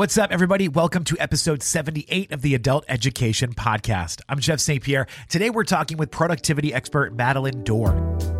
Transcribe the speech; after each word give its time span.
What's 0.00 0.16
up, 0.16 0.32
everybody? 0.32 0.66
Welcome 0.66 1.04
to 1.04 1.16
episode 1.18 1.62
78 1.62 2.32
of 2.32 2.40
the 2.40 2.54
Adult 2.54 2.86
Education 2.88 3.52
Podcast. 3.52 4.22
I'm 4.30 4.38
Jeff 4.38 4.58
St. 4.58 4.82
Pierre. 4.82 5.06
Today, 5.28 5.50
we're 5.50 5.62
talking 5.62 5.98
with 5.98 6.10
productivity 6.10 6.72
expert 6.72 7.14
Madeleine 7.14 7.62
Dore. 7.64 8.39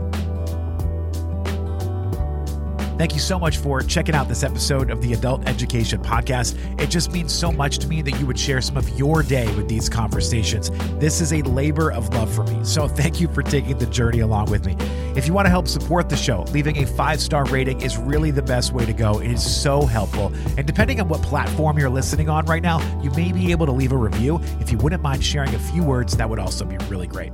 Thank 3.00 3.14
you 3.14 3.18
so 3.18 3.38
much 3.38 3.56
for 3.56 3.80
checking 3.80 4.14
out 4.14 4.28
this 4.28 4.42
episode 4.42 4.90
of 4.90 5.00
the 5.00 5.14
Adult 5.14 5.48
Education 5.48 6.02
Podcast. 6.02 6.54
It 6.78 6.90
just 6.90 7.10
means 7.10 7.32
so 7.32 7.50
much 7.50 7.78
to 7.78 7.88
me 7.88 8.02
that 8.02 8.20
you 8.20 8.26
would 8.26 8.38
share 8.38 8.60
some 8.60 8.76
of 8.76 8.86
your 8.90 9.22
day 9.22 9.46
with 9.56 9.70
these 9.70 9.88
conversations. 9.88 10.68
This 10.98 11.22
is 11.22 11.32
a 11.32 11.40
labor 11.40 11.90
of 11.90 12.12
love 12.12 12.30
for 12.30 12.44
me. 12.44 12.62
So 12.62 12.86
thank 13.00 13.18
you 13.18 13.26
for 13.28 13.42
taking 13.42 13.78
the 13.78 13.86
journey 13.86 14.20
along 14.20 14.50
with 14.50 14.66
me. 14.66 14.76
If 15.16 15.26
you 15.26 15.32
want 15.32 15.46
to 15.46 15.50
help 15.50 15.66
support 15.66 16.10
the 16.10 16.16
show, 16.16 16.42
leaving 16.52 16.76
a 16.82 16.86
five 16.86 17.22
star 17.22 17.46
rating 17.46 17.80
is 17.80 17.96
really 17.96 18.32
the 18.32 18.42
best 18.42 18.74
way 18.74 18.84
to 18.84 18.92
go. 18.92 19.18
It 19.18 19.30
is 19.30 19.62
so 19.62 19.86
helpful. 19.86 20.30
And 20.58 20.66
depending 20.66 21.00
on 21.00 21.08
what 21.08 21.22
platform 21.22 21.78
you're 21.78 21.88
listening 21.88 22.28
on 22.28 22.44
right 22.44 22.62
now, 22.62 22.80
you 23.00 23.10
may 23.12 23.32
be 23.32 23.50
able 23.50 23.64
to 23.64 23.72
leave 23.72 23.92
a 23.92 23.96
review. 23.96 24.42
If 24.60 24.70
you 24.70 24.76
wouldn't 24.76 25.02
mind 25.02 25.24
sharing 25.24 25.54
a 25.54 25.58
few 25.58 25.82
words, 25.82 26.18
that 26.18 26.28
would 26.28 26.38
also 26.38 26.66
be 26.66 26.76
really 26.90 27.06
great. 27.06 27.32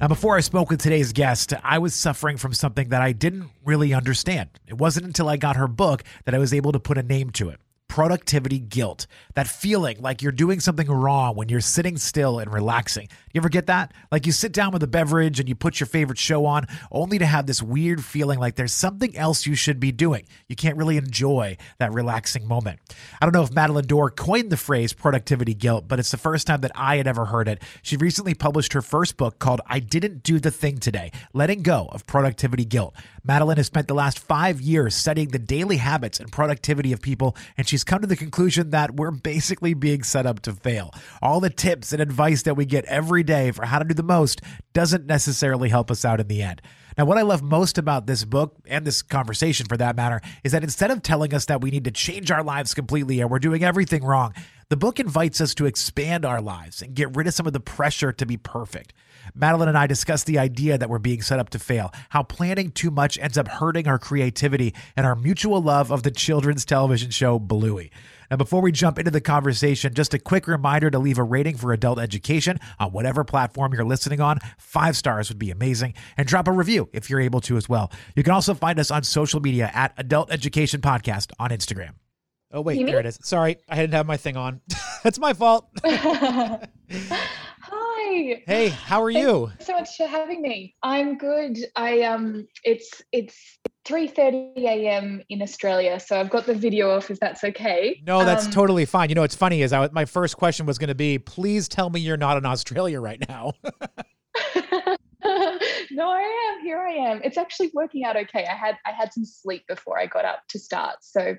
Now, 0.00 0.08
before 0.08 0.38
I 0.38 0.40
spoke 0.40 0.70
with 0.70 0.80
today's 0.80 1.12
guest, 1.12 1.52
I 1.62 1.76
was 1.76 1.92
suffering 1.92 2.38
from 2.38 2.54
something 2.54 2.88
that 2.88 3.02
I 3.02 3.12
didn't 3.12 3.50
really 3.66 3.92
understand. 3.92 4.48
It 4.66 4.78
wasn't 4.78 5.04
until 5.04 5.28
I 5.28 5.36
got 5.36 5.56
her 5.56 5.68
book 5.68 6.04
that 6.24 6.34
I 6.34 6.38
was 6.38 6.54
able 6.54 6.72
to 6.72 6.80
put 6.80 6.96
a 6.96 7.02
name 7.02 7.28
to 7.32 7.50
it 7.50 7.60
productivity 7.86 8.60
guilt, 8.60 9.08
that 9.34 9.48
feeling 9.48 10.00
like 10.00 10.22
you're 10.22 10.30
doing 10.30 10.60
something 10.60 10.88
wrong 10.88 11.34
when 11.34 11.48
you're 11.48 11.60
sitting 11.60 11.96
still 11.96 12.38
and 12.38 12.50
relaxing. 12.50 13.08
You 13.32 13.40
ever 13.40 13.48
get 13.48 13.66
that? 13.68 13.92
Like 14.10 14.26
you 14.26 14.32
sit 14.32 14.52
down 14.52 14.72
with 14.72 14.82
a 14.82 14.88
beverage 14.88 15.38
and 15.38 15.48
you 15.48 15.54
put 15.54 15.78
your 15.78 15.86
favorite 15.86 16.18
show 16.18 16.46
on, 16.46 16.66
only 16.90 17.18
to 17.18 17.26
have 17.26 17.46
this 17.46 17.62
weird 17.62 18.04
feeling 18.04 18.40
like 18.40 18.56
there's 18.56 18.72
something 18.72 19.16
else 19.16 19.46
you 19.46 19.54
should 19.54 19.78
be 19.78 19.92
doing. 19.92 20.24
You 20.48 20.56
can't 20.56 20.76
really 20.76 20.96
enjoy 20.96 21.56
that 21.78 21.92
relaxing 21.92 22.48
moment. 22.48 22.80
I 23.20 23.26
don't 23.26 23.32
know 23.32 23.42
if 23.42 23.52
Madeleine 23.52 23.86
Dore 23.86 24.10
coined 24.10 24.50
the 24.50 24.56
phrase 24.56 24.92
productivity 24.92 25.54
guilt, 25.54 25.86
but 25.86 26.00
it's 26.00 26.10
the 26.10 26.16
first 26.16 26.46
time 26.46 26.62
that 26.62 26.72
I 26.74 26.96
had 26.96 27.06
ever 27.06 27.26
heard 27.26 27.46
it. 27.46 27.62
She 27.82 27.96
recently 27.96 28.34
published 28.34 28.72
her 28.72 28.82
first 28.82 29.16
book 29.16 29.38
called 29.38 29.60
I 29.66 29.78
Didn't 29.78 30.22
Do 30.22 30.40
the 30.40 30.50
Thing 30.50 30.78
Today 30.78 31.12
Letting 31.32 31.62
Go 31.62 31.88
of 31.92 32.06
Productivity 32.06 32.64
Guilt. 32.64 32.94
Madeleine 33.22 33.58
has 33.58 33.66
spent 33.66 33.86
the 33.86 33.94
last 33.94 34.18
five 34.18 34.60
years 34.60 34.94
studying 34.94 35.28
the 35.28 35.38
daily 35.38 35.76
habits 35.76 36.18
and 36.18 36.32
productivity 36.32 36.92
of 36.92 37.00
people, 37.00 37.36
and 37.56 37.68
she's 37.68 37.84
come 37.84 38.00
to 38.00 38.06
the 38.06 38.16
conclusion 38.16 38.70
that 38.70 38.96
we're 38.96 39.10
basically 39.10 39.74
being 39.74 40.02
set 40.02 40.26
up 40.26 40.40
to 40.40 40.52
fail. 40.52 40.92
All 41.22 41.38
the 41.38 41.50
tips 41.50 41.92
and 41.92 42.00
advice 42.02 42.42
that 42.42 42.56
we 42.56 42.64
get 42.64 42.84
every 42.86 43.19
day 43.22 43.50
for 43.50 43.64
how 43.64 43.78
to 43.78 43.84
do 43.84 43.94
the 43.94 44.02
most 44.02 44.40
doesn't 44.72 45.06
necessarily 45.06 45.68
help 45.68 45.90
us 45.90 46.04
out 46.04 46.20
in 46.20 46.28
the 46.28 46.42
end. 46.42 46.62
Now, 46.98 47.04
what 47.04 47.18
I 47.18 47.22
love 47.22 47.42
most 47.42 47.78
about 47.78 48.06
this 48.06 48.24
book 48.24 48.56
and 48.66 48.86
this 48.86 49.00
conversation 49.02 49.66
for 49.66 49.76
that 49.76 49.96
matter 49.96 50.20
is 50.44 50.52
that 50.52 50.62
instead 50.62 50.90
of 50.90 51.02
telling 51.02 51.32
us 51.32 51.46
that 51.46 51.60
we 51.60 51.70
need 51.70 51.84
to 51.84 51.90
change 51.90 52.30
our 52.30 52.42
lives 52.42 52.74
completely 52.74 53.20
and 53.20 53.30
we're 53.30 53.38
doing 53.38 53.64
everything 53.64 54.04
wrong, 54.04 54.34
the 54.68 54.76
book 54.76 55.00
invites 55.00 55.40
us 55.40 55.54
to 55.54 55.66
expand 55.66 56.24
our 56.24 56.40
lives 56.40 56.82
and 56.82 56.94
get 56.94 57.14
rid 57.16 57.26
of 57.26 57.34
some 57.34 57.46
of 57.46 57.52
the 57.52 57.60
pressure 57.60 58.12
to 58.12 58.26
be 58.26 58.36
perfect. 58.36 58.92
Madeleine 59.34 59.68
and 59.68 59.78
I 59.78 59.86
discussed 59.86 60.26
the 60.26 60.38
idea 60.38 60.78
that 60.78 60.88
we're 60.88 60.98
being 60.98 61.22
set 61.22 61.38
up 61.38 61.50
to 61.50 61.58
fail, 61.58 61.92
how 62.10 62.22
planning 62.22 62.70
too 62.70 62.90
much 62.90 63.18
ends 63.18 63.38
up 63.38 63.48
hurting 63.48 63.88
our 63.88 63.98
creativity, 63.98 64.74
and 64.96 65.06
our 65.06 65.16
mutual 65.16 65.60
love 65.60 65.90
of 65.90 66.02
the 66.02 66.10
children's 66.10 66.64
television 66.64 67.10
show 67.10 67.38
Bluey. 67.38 67.90
Now, 68.30 68.36
before 68.36 68.62
we 68.62 68.70
jump 68.70 68.98
into 68.98 69.10
the 69.10 69.20
conversation, 69.20 69.92
just 69.92 70.14
a 70.14 70.18
quick 70.18 70.46
reminder 70.46 70.88
to 70.90 70.98
leave 71.00 71.18
a 71.18 71.22
rating 71.22 71.56
for 71.56 71.72
adult 71.72 71.98
education 71.98 72.58
on 72.78 72.92
whatever 72.92 73.24
platform 73.24 73.72
you're 73.74 73.84
listening 73.84 74.20
on. 74.20 74.38
Five 74.56 74.96
stars 74.96 75.28
would 75.30 75.38
be 75.38 75.50
amazing. 75.50 75.94
And 76.16 76.28
drop 76.28 76.46
a 76.46 76.52
review 76.52 76.88
if 76.92 77.10
you're 77.10 77.20
able 77.20 77.40
to 77.42 77.56
as 77.56 77.68
well. 77.68 77.90
You 78.14 78.22
can 78.22 78.32
also 78.32 78.54
find 78.54 78.78
us 78.78 78.92
on 78.92 79.02
social 79.02 79.40
media 79.40 79.70
at 79.74 79.94
Adult 79.96 80.30
Education 80.30 80.80
Podcast 80.80 81.32
on 81.40 81.50
Instagram. 81.50 81.94
Oh, 82.52 82.60
wait, 82.60 82.84
there 82.84 82.98
it 82.98 83.06
is. 83.06 83.18
Sorry, 83.22 83.58
I 83.68 83.76
didn't 83.76 83.94
have 83.94 84.06
my 84.06 84.16
thing 84.16 84.36
on. 84.36 84.60
That's 85.04 85.18
my 85.18 85.32
fault. 85.32 85.68
Hi. 88.10 88.42
Hey, 88.44 88.68
how 88.70 89.00
are 89.02 89.10
you? 89.10 89.52
so 89.60 89.72
much 89.74 89.96
for 89.96 90.04
having 90.04 90.42
me. 90.42 90.74
I'm 90.82 91.16
good. 91.16 91.56
I 91.76 92.02
um 92.02 92.48
it's 92.64 93.00
it's 93.12 93.38
3:30 93.86 94.56
a.m. 94.56 95.22
in 95.28 95.40
Australia, 95.40 96.00
so 96.00 96.18
I've 96.18 96.28
got 96.28 96.44
the 96.44 96.54
video 96.54 96.90
off 96.90 97.12
if 97.12 97.20
that's 97.20 97.44
okay. 97.44 98.02
No, 98.04 98.24
that's 98.24 98.46
um, 98.46 98.50
totally 98.50 98.84
fine. 98.84 99.10
You 99.10 99.14
know 99.14 99.20
what's 99.20 99.36
funny 99.36 99.62
is 99.62 99.72
I, 99.72 99.88
my 99.92 100.06
first 100.06 100.36
question 100.36 100.66
was 100.66 100.76
going 100.76 100.88
to 100.88 100.94
be, 100.96 101.18
please 101.18 101.68
tell 101.68 101.88
me 101.88 102.00
you're 102.00 102.16
not 102.16 102.36
in 102.36 102.44
Australia 102.44 103.00
right 103.00 103.24
now. 103.28 103.52
no, 105.92 106.10
I 106.10 106.52
am. 106.52 106.64
Here 106.64 106.80
I 106.80 107.12
am. 107.12 107.20
It's 107.22 107.38
actually 107.38 107.70
working 107.74 108.04
out 108.04 108.16
okay. 108.16 108.44
I 108.44 108.56
had 108.56 108.76
I 108.86 108.90
had 108.90 109.12
some 109.12 109.24
sleep 109.24 109.62
before 109.68 110.00
I 110.00 110.06
got 110.06 110.24
up 110.24 110.40
to 110.48 110.58
start. 110.58 110.96
So 111.02 111.36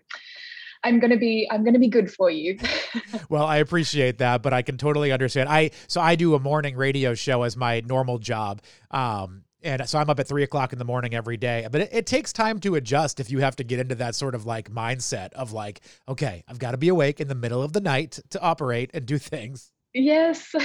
I'm 0.84 1.00
gonna 1.00 1.18
be 1.18 1.47
I'm 1.52 1.64
gonna 1.64 1.80
be 1.80 1.88
good 1.88 2.12
for 2.12 2.30
you. 2.30 2.58
well, 3.30 3.46
I 3.46 3.58
appreciate 3.58 4.18
that, 4.18 4.42
but 4.42 4.53
I 4.53 4.62
can 4.62 4.78
totally 4.78 5.12
understand. 5.12 5.50
I 5.50 5.72
so 5.88 6.02
I 6.02 6.16
do 6.16 6.36
a 6.36 6.40
morning 6.40 6.75
radio 6.75 7.14
show 7.14 7.44
as 7.44 7.56
my 7.56 7.81
normal 7.81 8.18
job. 8.18 8.62
Um, 8.90 9.44
and 9.64 9.88
so 9.88 10.00
I'm 10.00 10.09
up 10.09 10.19
at 10.19 10.28
three 10.28 10.44
o'clock 10.44 10.74
in 10.74 10.80
the 10.80 10.86
morning 10.86 11.14
every 11.14 11.38
day. 11.38 11.68
But 11.72 11.81
it, 11.81 11.90
it, 11.92 12.06
takes 12.08 12.34
time 12.34 12.59
to 12.62 12.75
adjust 12.75 13.19
if 13.19 13.30
you 13.30 13.40
have 13.40 13.56
to 13.58 13.64
get 13.64 13.80
into 13.80 13.96
that 13.96 14.16
sort 14.16 14.34
of 14.34 14.46
like 14.46 14.72
mindset 14.72 15.34
of 15.34 15.53
like, 15.53 15.81
okay, 16.08 16.44
I've 16.47 16.58
got 16.58 16.72
to 16.72 16.78
be 16.78 16.88
awake 16.88 17.19
in 17.19 17.28
the 17.28 17.36
middle 17.36 17.62
of 17.62 17.74
the 17.74 17.81
night 17.81 18.19
to 18.31 18.42
operate 18.42 18.90
and 18.94 19.06
do 19.06 19.19
things. 19.19 19.72
Yes. 19.94 20.56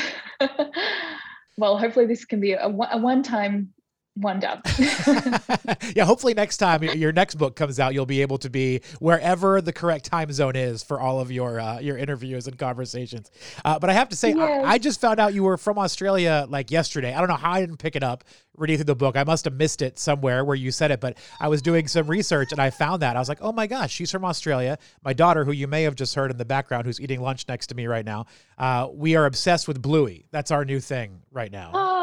well, 1.59 1.77
hopefully 1.77 2.07
this 2.07 2.25
can 2.25 2.41
be 2.41 2.53
a, 2.53 2.67
a 2.67 2.99
one 2.99 3.23
time 3.23 3.75
one 4.17 4.41
dub. 4.41 4.61
yeah, 5.95 6.05
hopefully 6.05 6.35
next 6.35 6.57
time 6.57 6.83
your 6.83 7.13
next 7.13 7.37
book 7.37 7.55
comes 7.55 7.79
out, 7.79 7.95
you'll 7.95 8.07
be 8.07 8.23
able 8.23 8.39
to 8.39 8.51
be 8.51 8.81
wherever 8.99 9.61
the 9.61 9.73
correct 9.73 10.05
time 10.07 10.33
zone 10.33 10.57
is 10.57 10.83
for 10.83 11.01
all 11.01 11.21
of 11.21 11.31
your 11.31 11.61
uh, 11.61 11.79
your 11.79 11.97
interviews 11.97 12.47
and 12.47 12.59
conversations. 12.59 13.31
Uh, 13.65 13.79
but 13.79 13.91
I 13.91 13.93
have 13.93 14.09
to 14.11 14.17
say, 14.17 14.33
yes. 14.33 14.65
I, 14.65 14.73
I, 14.73 14.79
just 14.79 15.01
found 15.01 15.21
out 15.21 15.35
you 15.35 15.43
were 15.43 15.57
from 15.57 15.79
Australia 15.79 16.47
like 16.49 16.71
yesterday. 16.71 17.13
I 17.13 17.19
don't 17.19 17.29
know 17.29 17.37
how 17.37 17.53
I 17.53 17.61
didn't 17.61 17.79
pick 17.79 17.97
it 17.97 18.03
up 18.03 18.25
reading 18.57 18.79
through 18.79 18.85
the 18.85 18.97
book. 18.97 19.17
I 19.17 19.25
must 19.25 19.45
have 19.45 19.55
missed 19.55 19.83
it 19.83 19.99
somewhere 19.99 20.45
where 20.45 20.57
you 20.57 20.71
said 20.71 20.91
it, 20.91 21.01
but 21.01 21.19
I 21.41 21.49
was 21.49 21.63
doing 21.63 21.89
some 21.89 22.07
research 22.07 22.53
and 22.53 22.61
I 22.61 22.71
found 22.71 23.03
that. 23.03 23.17
I 23.17 23.19
was 23.19 23.29
like, 23.29 23.39
oh 23.41 23.53
my 23.53 23.67
gosh, 23.67 23.93
she's 23.93 24.11
from 24.11 24.25
Australia. 24.25 24.79
My 25.05 25.13
daughter, 25.13 25.45
who 25.45 25.53
you 25.53 25.67
may 25.67 25.83
have 25.83 25.95
just 25.95 26.15
heard 26.15 26.31
in 26.31 26.39
the 26.39 26.45
background, 26.45 26.87
who's 26.87 27.01
eating 27.01 27.21
lunch 27.21 27.47
next 27.49 27.69
to 27.69 27.75
me 27.75 27.87
right 27.87 28.05
now, 28.05 28.27
uh, 28.59 28.89
we 28.91 29.17
are 29.17 29.27
obsessed 29.27 29.69
with 29.69 29.83
Bluey. 29.83 30.27
That's 30.31 30.51
our 30.51 30.65
new 30.65 30.81
thing 30.81 31.23
right 31.31 31.53
now. 31.53 31.71
Oh, 31.75 31.96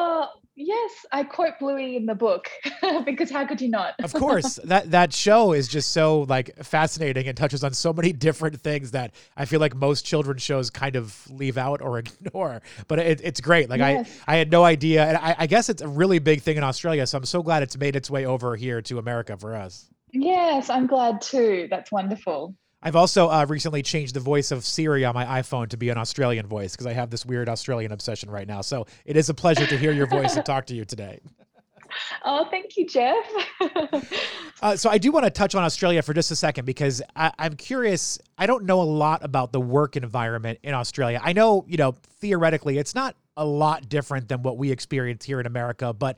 Yes, 0.56 0.91
I 1.11 1.23
quote 1.23 1.57
Bluey 1.59 1.95
in 1.95 2.06
the 2.06 2.13
book 2.13 2.47
because 3.06 3.31
how 3.31 3.44
could 3.45 3.59
you 3.59 3.69
not? 3.69 3.95
of 4.03 4.13
course, 4.13 4.56
that 4.66 4.91
that 4.91 5.11
show 5.11 5.51
is 5.51 5.67
just 5.67 5.91
so 5.91 6.22
like 6.22 6.56
fascinating 6.63 7.28
and 7.28 7.35
touches 7.35 7.63
on 7.63 7.73
so 7.73 7.91
many 7.91 8.13
different 8.13 8.62
things 8.62 8.91
that 8.91 9.16
I 9.35 9.45
feel 9.45 9.59
like 9.59 9.75
most 9.75 10.06
children's 10.06 10.44
shows 10.44 10.69
kind 10.69 10.95
of 10.95 11.28
leave 11.31 11.57
out 11.57 11.81
or 11.81 11.97
ignore. 12.00 12.62
But 12.88 13.00
it, 13.00 13.22
it's 13.23 13.41
great. 13.41 13.67
Like 13.67 13.79
yes. 13.79 14.19
I 14.28 14.35
I 14.35 14.38
had 14.38 14.51
no 14.51 14.63
idea, 14.63 15.06
and 15.06 15.17
I, 15.17 15.35
I 15.39 15.47
guess 15.47 15.69
it's 15.69 15.81
a 15.81 15.88
really 15.88 16.19
big 16.19 16.41
thing 16.41 16.57
in 16.57 16.63
Australia. 16.63 17.07
So 17.07 17.17
I'm 17.17 17.25
so 17.25 17.41
glad 17.41 17.63
it's 17.63 17.78
made 17.78 17.95
its 17.95 18.12
way 18.12 18.25
over 18.25 18.56
here 18.56 18.81
to 18.83 19.00
America 19.00 19.35
for 19.35 19.56
us. 19.56 19.89
Yes, 20.12 20.69
I'm 20.69 20.85
glad 20.85 21.22
too. 21.22 21.67
That's 21.72 21.91
wonderful. 21.91 22.56
I've 22.83 22.97
also 22.97 23.29
uh, 23.29 23.45
recently 23.47 23.81
changed 23.81 24.13
the 24.13 24.19
voice 24.19 24.51
of 24.51 24.66
Siri 24.66 25.05
on 25.05 25.13
my 25.13 25.41
iPhone 25.41 25.69
to 25.69 25.77
be 25.77 25.89
an 25.89 25.97
Australian 25.97 26.45
voice 26.45 26.73
because 26.73 26.85
I 26.85 26.91
have 26.91 27.09
this 27.09 27.25
weird 27.25 27.47
Australian 27.47 27.94
obsession 27.94 28.29
right 28.29 28.45
now. 28.45 28.59
So 28.59 28.85
it 29.05 29.16
is 29.16 29.29
a 29.29 29.33
pleasure 29.33 29.66
to 29.66 29.77
hear 29.77 29.94
your 29.94 30.05
voice 30.05 30.35
and 30.35 30.45
talk 30.45 30.66
to 30.67 30.75
you 30.75 30.85
today. 30.85 31.19
Oh, 32.25 32.47
thank 32.49 32.75
you, 32.75 32.88
Jeff. 32.88 33.23
uh, 34.63 34.75
so 34.75 34.89
I 34.89 34.97
do 34.97 35.11
want 35.11 35.25
to 35.25 35.29
touch 35.29 35.53
on 35.53 35.63
Australia 35.63 36.01
for 36.01 36.11
just 36.11 36.31
a 36.31 36.35
second 36.35 36.66
because 36.66 37.03
I, 37.16 37.31
I'm 37.38 37.55
curious. 37.55 38.17
I 38.35 38.47
don't 38.47 38.66
know 38.66 38.81
a 38.81 38.83
lot 38.83 39.23
about 39.23 39.51
the 39.51 39.61
work 39.61 39.95
environment 39.95 40.57
in 40.63 40.73
Australia. 40.73 41.21
I 41.23 41.33
know, 41.33 41.65
you 41.67 41.77
know, 41.77 41.91
theoretically, 42.19 42.79
it's 42.79 42.95
not 42.95 43.15
a 43.38 43.45
lot 43.45 43.89
different 43.89 44.27
than 44.27 44.41
what 44.41 44.57
we 44.57 44.71
experience 44.71 45.23
here 45.23 45.39
in 45.39 45.45
America, 45.45 45.94
but 45.94 46.17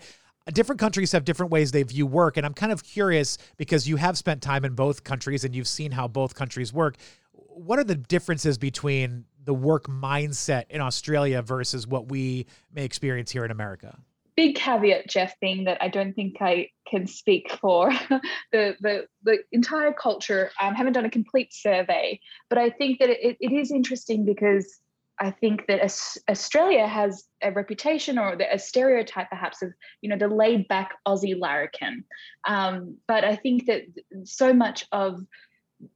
different 0.52 0.80
countries 0.80 1.12
have 1.12 1.26
different 1.26 1.52
ways 1.52 1.72
they 1.72 1.84
view 1.84 2.06
work. 2.06 2.38
And 2.38 2.46
I'm 2.46 2.54
kind 2.54 2.72
of 2.72 2.84
curious 2.84 3.38
because 3.58 3.88
you 3.88 3.96
have 3.96 4.18
spent 4.18 4.42
time 4.42 4.64
in 4.66 4.74
both 4.74 5.04
countries 5.04 5.44
and 5.44 5.56
you've 5.56 5.68
seen 5.68 5.92
how 5.92 6.08
both 6.08 6.36
countries 6.36 6.72
work. 6.72 6.98
What 7.32 7.80
are 7.80 7.84
the 7.84 7.96
differences 7.96 8.58
between 8.58 9.26
the 9.44 9.54
work 9.54 9.88
mindset 9.88 10.66
in 10.70 10.82
Australia 10.82 11.42
versus 11.42 11.88
what 11.88 12.10
we 12.10 12.46
may 12.74 12.84
experience 12.84 13.32
here 13.32 13.46
in 13.46 13.52
America? 13.52 13.98
Big 14.36 14.56
caveat, 14.56 15.08
Jeff, 15.08 15.34
being 15.40 15.64
that 15.64 15.82
I 15.82 15.88
don't 15.88 16.14
think 16.14 16.42
I 16.42 16.70
can 16.90 17.08
speak 17.08 17.50
for 17.62 17.90
the, 18.52 18.76
the, 18.82 19.08
the 19.24 19.38
entire 19.54 19.94
culture. 19.94 20.52
I 20.60 20.68
um, 20.68 20.76
haven't 20.76 20.94
done 20.94 21.06
a 21.06 21.10
complete 21.10 21.54
survey, 21.54 22.20
but 22.50 22.58
I 22.58 22.70
think 22.70 23.00
that 23.00 23.10
it, 23.10 23.38
it 23.40 23.54
is 23.54 23.72
interesting 23.72 24.26
because 24.26 24.82
I 25.20 25.32
think 25.32 25.68
that 25.68 25.82
Australia 26.30 26.88
has 26.88 27.26
a 27.42 27.52
reputation 27.52 28.18
or 28.18 28.34
a 28.34 28.60
stereotype, 28.60 29.30
perhaps, 29.30 29.62
of 29.62 29.74
you 30.02 30.10
know 30.10 30.18
the 30.18 30.28
laid 30.28 30.68
back 30.68 30.96
Aussie 31.08 31.40
larrikin. 31.40 32.04
Um, 32.48 32.98
but 33.08 33.24
I 33.24 33.36
think 33.36 33.66
that 33.68 33.84
so 34.24 34.54
much 34.54 34.86
of 34.92 35.26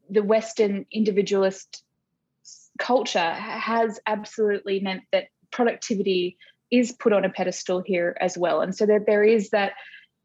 the 0.09 0.23
Western 0.23 0.85
individualist 0.91 1.83
culture 2.77 3.31
has 3.33 3.99
absolutely 4.07 4.79
meant 4.79 5.03
that 5.11 5.25
productivity 5.51 6.37
is 6.71 6.91
put 6.91 7.13
on 7.13 7.25
a 7.25 7.29
pedestal 7.29 7.81
here 7.85 8.15
as 8.21 8.37
well, 8.37 8.61
and 8.61 8.75
so 8.75 8.85
that 8.85 9.05
there 9.05 9.23
is 9.23 9.49
that 9.49 9.73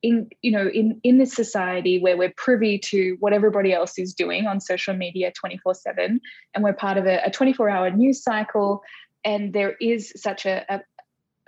in 0.04 0.28
you 0.42 0.50
know 0.50 0.68
in 0.68 1.00
in 1.02 1.16
this 1.16 1.32
society 1.32 1.98
where 1.98 2.16
we're 2.16 2.32
privy 2.36 2.78
to 2.78 3.16
what 3.20 3.32
everybody 3.32 3.72
else 3.72 3.98
is 3.98 4.12
doing 4.12 4.46
on 4.46 4.60
social 4.60 4.94
media 4.94 5.32
24 5.32 5.74
7 5.74 6.20
and 6.54 6.64
we're 6.64 6.74
part 6.74 6.98
of 6.98 7.06
a, 7.06 7.20
a 7.24 7.30
24 7.30 7.70
hour 7.70 7.90
news 7.90 8.22
cycle 8.22 8.82
and 9.24 9.54
there 9.54 9.74
is 9.80 10.12
such 10.14 10.44
a, 10.44 10.62
a, 10.68 10.80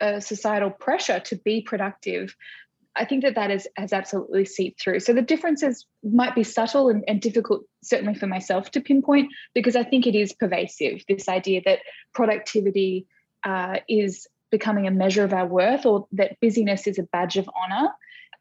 a, 0.00 0.20
societal 0.22 0.70
pressure 0.70 1.20
to 1.20 1.36
be 1.36 1.60
productive 1.60 2.34
i 2.96 3.04
think 3.04 3.22
that 3.22 3.34
that 3.34 3.50
is, 3.50 3.68
has 3.76 3.92
absolutely 3.92 4.46
seeped 4.46 4.80
through. 4.80 5.00
So 5.00 5.12
the 5.12 5.20
differences 5.20 5.84
might 6.02 6.34
be 6.34 6.42
subtle 6.42 6.88
and, 6.88 7.04
and 7.06 7.20
difficult 7.20 7.64
certainly 7.82 8.14
for 8.14 8.26
myself 8.26 8.70
to 8.70 8.80
pinpoint 8.80 9.28
because 9.54 9.76
i 9.76 9.84
think 9.84 10.06
it 10.06 10.14
is 10.14 10.32
pervasive 10.32 11.04
this 11.06 11.28
idea 11.28 11.60
that 11.66 11.80
productivity 12.14 13.06
uh, 13.44 13.80
is 13.86 14.26
becoming 14.50 14.86
a 14.86 14.90
measure 14.90 15.24
of 15.24 15.34
our 15.34 15.46
worth 15.46 15.84
or 15.84 16.06
that 16.12 16.40
busyness 16.40 16.86
is 16.86 16.98
a 16.98 17.02
badge 17.02 17.36
of 17.36 17.50
honor 17.62 17.90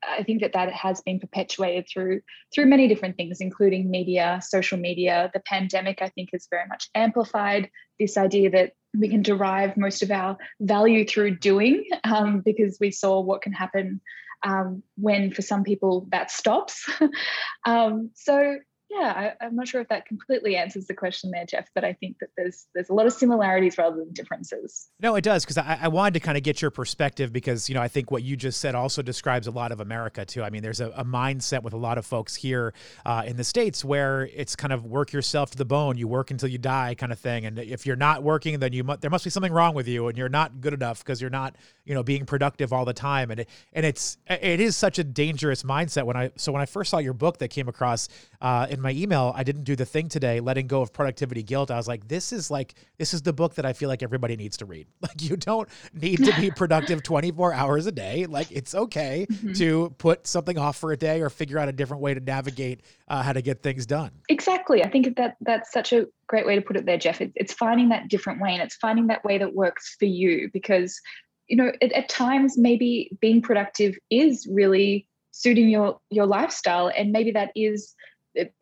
I 0.03 0.23
think 0.23 0.41
that 0.41 0.53
that 0.53 0.71
has 0.73 1.01
been 1.01 1.19
perpetuated 1.19 1.87
through 1.91 2.21
through 2.53 2.65
many 2.67 2.87
different 2.87 3.17
things, 3.17 3.41
including 3.41 3.89
media, 3.89 4.39
social 4.43 4.77
media. 4.77 5.29
The 5.33 5.41
pandemic, 5.41 6.01
I 6.01 6.09
think, 6.09 6.29
has 6.33 6.47
very 6.49 6.67
much 6.67 6.89
amplified 6.95 7.69
this 7.99 8.17
idea 8.17 8.49
that 8.51 8.73
we 8.97 9.09
can 9.09 9.21
derive 9.21 9.77
most 9.77 10.03
of 10.03 10.11
our 10.11 10.37
value 10.59 11.05
through 11.05 11.37
doing, 11.37 11.83
um, 12.03 12.41
because 12.41 12.77
we 12.79 12.91
saw 12.91 13.19
what 13.19 13.41
can 13.41 13.53
happen 13.53 14.01
um, 14.43 14.83
when, 14.95 15.31
for 15.31 15.41
some 15.41 15.63
people, 15.63 16.07
that 16.11 16.31
stops. 16.31 16.89
um, 17.65 18.11
so 18.13 18.57
yeah, 18.97 19.33
I, 19.41 19.45
am 19.45 19.55
not 19.55 19.67
sure 19.67 19.81
if 19.81 19.89
that 19.89 20.05
completely 20.05 20.55
answers 20.55 20.85
the 20.85 20.93
question 20.93 21.31
there, 21.31 21.45
Jeff, 21.45 21.69
but 21.75 21.83
I 21.83 21.93
think 21.93 22.17
that 22.19 22.29
there's 22.37 22.67
there's 22.73 22.89
a 22.89 22.93
lot 22.93 23.05
of 23.05 23.13
similarities 23.13 23.77
rather 23.77 23.97
than 23.97 24.13
differences. 24.13 24.89
No, 25.01 25.15
it 25.15 25.23
does 25.23 25.43
because 25.43 25.57
I, 25.57 25.79
I, 25.81 25.87
wanted 25.89 26.13
to 26.13 26.19
kind 26.21 26.37
of 26.37 26.43
get 26.43 26.61
your 26.61 26.71
perspective 26.71 27.33
because 27.33 27.67
you 27.67 27.75
know 27.75 27.81
I 27.81 27.89
think 27.89 28.09
what 28.09 28.23
you 28.23 28.37
just 28.37 28.61
said 28.61 28.73
also 28.73 29.01
describes 29.01 29.47
a 29.47 29.51
lot 29.51 29.73
of 29.73 29.81
America 29.81 30.23
too. 30.23 30.43
I 30.43 30.49
mean, 30.49 30.63
there's 30.63 30.79
a, 30.79 30.91
a 30.91 31.03
mindset 31.03 31.61
with 31.61 31.73
a 31.73 31.77
lot 31.77 31.97
of 31.97 32.05
folks 32.05 32.35
here 32.35 32.73
uh, 33.05 33.23
in 33.25 33.35
the 33.35 33.43
states 33.43 33.83
where 33.83 34.29
it's 34.33 34.55
kind 34.55 34.71
of 34.71 34.85
work 34.85 35.11
yourself 35.11 35.51
to 35.51 35.57
the 35.57 35.65
bone, 35.65 35.97
you 35.97 36.07
work 36.07 36.31
until 36.31 36.47
you 36.47 36.57
die 36.57 36.95
kind 36.95 37.11
of 37.11 37.19
thing, 37.19 37.45
and 37.45 37.59
if 37.59 37.85
you're 37.85 37.97
not 37.97 38.23
working, 38.23 38.59
then 38.59 38.71
you 38.71 38.83
mu- 38.85 38.97
there 38.97 39.11
must 39.11 39.25
be 39.25 39.29
something 39.29 39.51
wrong 39.51 39.75
with 39.75 39.89
you, 39.89 40.07
and 40.07 40.17
you're 40.17 40.29
not 40.29 40.61
good 40.61 40.73
enough 40.73 41.03
because 41.03 41.19
you're 41.19 41.29
not 41.29 41.57
you 41.83 41.93
know 41.93 42.03
being 42.03 42.25
productive 42.25 42.71
all 42.71 42.85
the 42.85 42.93
time, 42.93 43.29
and 43.29 43.41
it, 43.41 43.49
and 43.73 43.85
it's 43.85 44.17
it 44.29 44.61
is 44.61 44.77
such 44.77 44.99
a 44.99 45.03
dangerous 45.03 45.63
mindset. 45.63 46.05
When 46.05 46.15
I 46.15 46.31
so 46.37 46.53
when 46.53 46.61
I 46.61 46.65
first 46.65 46.91
saw 46.91 46.99
your 46.99 47.13
book 47.13 47.39
that 47.39 47.49
came 47.49 47.67
across 47.67 48.07
uh, 48.39 48.67
in 48.69 48.84
my 48.85 48.91
email, 48.91 49.33
I 49.35 49.43
didn't 49.43 49.63
do 49.63 49.75
the 49.75 49.83
thing 49.83 50.09
today, 50.09 50.39
letting 50.39 50.67
go 50.67 50.79
of 50.83 50.93
productivity 50.93 51.41
guilt. 51.41 51.71
I 51.71 51.75
was 51.75 51.87
like, 51.87 52.07
this 52.07 52.31
is 52.31 52.51
like, 52.51 52.75
this 52.99 53.15
is 53.15 53.23
the 53.23 53.33
book 53.33 53.55
that 53.55 53.65
I 53.65 53.73
feel 53.73 53.89
like 53.89 54.03
everybody 54.03 54.35
needs 54.35 54.57
to 54.57 54.65
read. 54.65 54.87
Like, 55.01 55.21
you 55.21 55.37
don't 55.37 55.69
need 55.93 56.23
to 56.25 56.33
be 56.39 56.49
productive 56.55 57.03
24 57.03 57.53
hours 57.53 57.85
a 57.85 57.91
day. 57.91 58.25
Like, 58.25 58.51
it's 58.51 58.73
okay 58.73 59.27
mm-hmm. 59.29 59.53
to 59.53 59.93
put 59.97 60.25
something 60.25 60.57
off 60.57 60.77
for 60.77 60.91
a 60.91 60.97
day 60.97 61.21
or 61.21 61.29
figure 61.29 61.59
out 61.59 61.67
a 61.67 61.71
different 61.71 62.01
way 62.01 62.13
to 62.13 62.19
navigate 62.19 62.81
uh, 63.07 63.21
how 63.21 63.33
to 63.33 63.41
get 63.41 63.61
things 63.61 63.85
done. 63.85 64.11
Exactly. 64.29 64.83
I 64.83 64.89
think 64.89 65.15
that 65.17 65.35
that's 65.41 65.71
such 65.71 65.93
a 65.93 66.07
great 66.27 66.45
way 66.45 66.55
to 66.55 66.61
put 66.61 66.75
it 66.75 66.85
there, 66.85 66.97
Jeff. 66.97 67.21
It's, 67.21 67.53
finding 67.53 67.89
that 67.89 68.07
different 68.07 68.41
way 68.41 68.53
and 68.53 68.61
it's 68.61 68.75
finding 68.75 69.07
that 69.07 69.23
way 69.23 69.37
that 69.37 69.53
works 69.53 69.95
for 69.97 70.05
you 70.05 70.49
because, 70.53 70.99
you 71.47 71.57
know, 71.57 71.71
at, 71.81 71.91
at 71.93 72.09
times 72.09 72.57
maybe 72.57 73.11
being 73.21 73.41
productive 73.41 73.95
is 74.09 74.47
really 74.47 75.07
suiting 75.31 75.69
your 75.69 75.99
your 76.09 76.25
lifestyle 76.25 76.89
and 76.95 77.11
maybe 77.11 77.31
that 77.31 77.51
is 77.55 77.93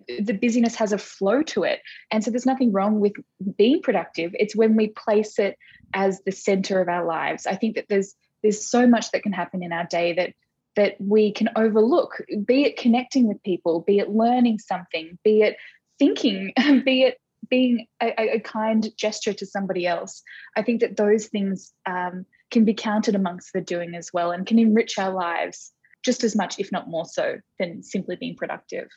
the 0.08 0.34
busyness 0.34 0.76
has 0.76 0.94
a 0.94 0.98
flow 0.98 1.42
to 1.44 1.64
it. 1.64 1.82
And 2.12 2.24
so 2.24 2.32
there's 2.32 2.46
nothing 2.46 2.72
wrong 2.72 3.00
with 3.00 3.14
being 3.58 3.82
productive. 3.82 4.32
It's 4.36 4.56
when 4.56 4.76
we 4.76 4.88
place 4.88 5.40
it 5.40 5.58
as 5.94 6.22
the 6.26 6.32
center 6.32 6.82
of 6.82 6.88
our 6.88 7.06
lives. 7.06 7.46
I 7.46 7.56
think 7.56 7.76
that 7.76 7.86
there's 7.90 8.16
there's 8.42 8.70
so 8.70 8.86
much 8.86 9.12
that 9.12 9.24
can 9.24 9.32
happen 9.32 9.64
in 9.64 9.72
our 9.72 9.86
day 9.86 10.14
that 10.14 10.34
that 10.76 10.96
we 11.00 11.32
can 11.32 11.50
overlook, 11.56 12.22
be 12.46 12.64
it 12.64 12.78
connecting 12.78 13.28
with 13.28 13.42
people, 13.44 13.82
be 13.82 14.00
it 14.00 14.10
learning 14.10 14.58
something, 14.60 15.18
be 15.24 15.42
it 15.42 15.58
thinking, 16.00 16.52
be 16.86 17.04
it 17.04 17.18
being 17.50 17.86
a, 18.02 18.36
a, 18.36 18.40
kind 18.40 18.90
gesture 18.98 19.34
to 19.34 19.46
somebody 19.46 19.86
else. 19.86 20.24
I 20.56 20.64
think 20.64 20.82
that 20.82 20.98
those 20.98 21.28
things 21.28 21.74
um, 21.86 22.26
can 22.52 22.66
be 22.66 22.74
counted 22.74 23.16
amongst 23.16 23.54
the 23.54 23.62
doing 23.62 23.96
as 23.96 24.10
well 24.14 24.32
and 24.32 24.48
can 24.48 24.58
enrich 24.58 24.98
our 24.98 25.12
lives 25.12 25.72
just 26.04 26.24
as 26.24 26.36
much, 26.36 26.60
if 26.60 26.72
not 26.72 26.90
more 26.90 27.06
so, 27.06 27.38
than 27.60 27.84
simply 27.84 28.16
being 28.16 28.36
productive. 28.36 28.90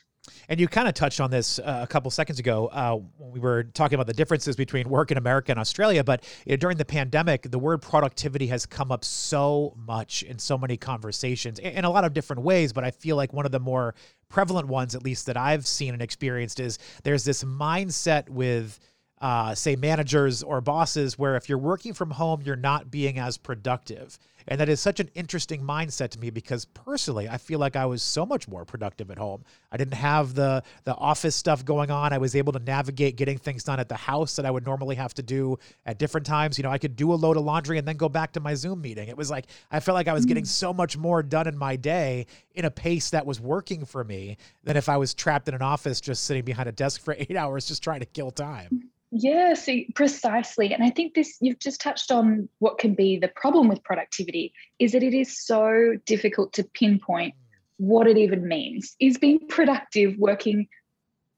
And 0.49 0.59
you 0.59 0.67
kind 0.67 0.87
of 0.87 0.93
touched 0.93 1.19
on 1.19 1.31
this 1.31 1.59
uh, 1.59 1.79
a 1.83 1.87
couple 1.87 2.09
seconds 2.11 2.39
ago 2.39 2.67
uh, 2.67 2.97
when 3.17 3.31
we 3.31 3.39
were 3.39 3.63
talking 3.63 3.95
about 3.95 4.07
the 4.07 4.13
differences 4.13 4.55
between 4.55 4.89
work 4.89 5.11
in 5.11 5.17
America 5.17 5.51
and 5.51 5.59
Australia. 5.59 6.03
But 6.03 6.23
you 6.45 6.51
know, 6.51 6.57
during 6.57 6.77
the 6.77 6.85
pandemic, 6.85 7.43
the 7.43 7.59
word 7.59 7.81
productivity 7.81 8.47
has 8.47 8.65
come 8.65 8.91
up 8.91 9.03
so 9.03 9.73
much 9.77 10.23
in 10.23 10.39
so 10.39 10.57
many 10.57 10.77
conversations 10.77 11.59
in, 11.59 11.85
a 11.85 11.89
lot 11.89 12.03
of 12.03 12.13
different 12.13 12.41
ways. 12.41 12.73
But 12.73 12.83
I 12.83 12.91
feel 12.91 13.15
like 13.15 13.33
one 13.33 13.45
of 13.45 13.51
the 13.51 13.59
more 13.59 13.95
prevalent 14.29 14.67
ones, 14.67 14.95
at 14.95 15.03
least 15.03 15.25
that 15.27 15.37
I've 15.37 15.65
seen 15.65 15.93
and 15.93 16.01
experienced, 16.01 16.59
is 16.59 16.79
there's 17.03 17.23
this 17.23 17.43
mindset 17.43 18.29
with 18.29 18.79
uh, 19.19 19.55
say 19.55 19.75
managers 19.75 20.43
or 20.43 20.61
bosses 20.61 21.17
where 21.17 21.35
if 21.35 21.49
you're 21.49 21.57
working 21.57 21.93
from 21.93 22.11
home, 22.11 22.41
you're 22.43 22.55
not 22.55 22.91
being 22.91 23.17
as 23.17 23.37
productive. 23.37 24.19
And 24.47 24.59
that 24.61 24.69
is 24.69 24.79
such 24.79 24.99
an 24.99 25.09
interesting 25.13 25.61
mindset 25.61 26.09
to 26.11 26.19
me 26.19 26.29
because 26.29 26.65
personally, 26.65 27.27
I 27.27 27.37
feel 27.37 27.59
like 27.59 27.75
I 27.75 27.85
was 27.85 28.01
so 28.01 28.25
much 28.25 28.47
more 28.47 28.63
productive 28.63 29.11
at 29.11 29.17
home. 29.17 29.43
I 29.71 29.77
didn't 29.77 29.95
have 29.95 30.35
the 30.35 30.63
the 30.85 30.95
office 30.95 31.35
stuff 31.35 31.65
going 31.65 31.91
on. 31.91 32.13
I 32.13 32.17
was 32.17 32.35
able 32.35 32.53
to 32.53 32.59
navigate 32.59 33.17
getting 33.17 33.37
things 33.37 33.63
done 33.63 33.79
at 33.79 33.89
the 33.89 33.95
house 33.95 34.37
that 34.37 34.45
I 34.45 34.51
would 34.51 34.65
normally 34.65 34.95
have 34.95 35.13
to 35.15 35.23
do 35.23 35.57
at 35.85 35.99
different 35.99 36.25
times. 36.25 36.57
You 36.57 36.63
know, 36.63 36.71
I 36.71 36.77
could 36.77 36.95
do 36.95 37.11
a 37.13 37.15
load 37.15 37.37
of 37.37 37.43
laundry 37.43 37.77
and 37.77 37.87
then 37.87 37.97
go 37.97 38.09
back 38.09 38.33
to 38.33 38.39
my 38.39 38.53
Zoom 38.53 38.81
meeting. 38.81 39.09
It 39.09 39.17
was 39.17 39.29
like 39.29 39.47
I 39.69 39.79
felt 39.79 39.95
like 39.95 40.07
I 40.07 40.13
was 40.13 40.25
getting 40.25 40.45
mm. 40.45 40.47
so 40.47 40.73
much 40.73 40.97
more 40.97 41.21
done 41.21 41.47
in 41.47 41.57
my 41.57 41.75
day 41.75 42.25
in 42.55 42.65
a 42.65 42.71
pace 42.71 43.09
that 43.09 43.25
was 43.25 43.41
working 43.41 43.85
for 43.85 44.03
me 44.03 44.37
than 44.63 44.77
if 44.77 44.87
I 44.89 44.97
was 44.97 45.13
trapped 45.13 45.47
in 45.47 45.55
an 45.55 45.61
office 45.61 45.99
just 45.99 46.23
sitting 46.23 46.43
behind 46.43 46.69
a 46.69 46.71
desk 46.71 47.01
for 47.01 47.13
8 47.17 47.35
hours 47.35 47.67
just 47.67 47.83
trying 47.83 47.99
to 47.99 48.05
kill 48.05 48.31
time. 48.31 48.89
Yes, 49.11 49.69
precisely. 49.95 50.73
And 50.73 50.83
I 50.83 50.89
think 50.89 51.13
this 51.13 51.37
you've 51.39 51.59
just 51.59 51.79
touched 51.79 52.11
on 52.11 52.49
what 52.59 52.77
can 52.77 52.93
be 52.93 53.17
the 53.17 53.29
problem 53.29 53.69
with 53.69 53.83
productivity 53.83 54.53
is 54.79 54.91
that 54.91 55.03
it 55.03 55.13
is 55.13 55.39
so 55.45 55.93
difficult 56.05 56.53
to 56.53 56.63
pinpoint 56.63 57.33
what 57.77 58.07
it 58.07 58.17
even 58.17 58.47
means. 58.47 58.95
Is 58.99 59.17
being 59.17 59.47
productive 59.47 60.17
working, 60.17 60.67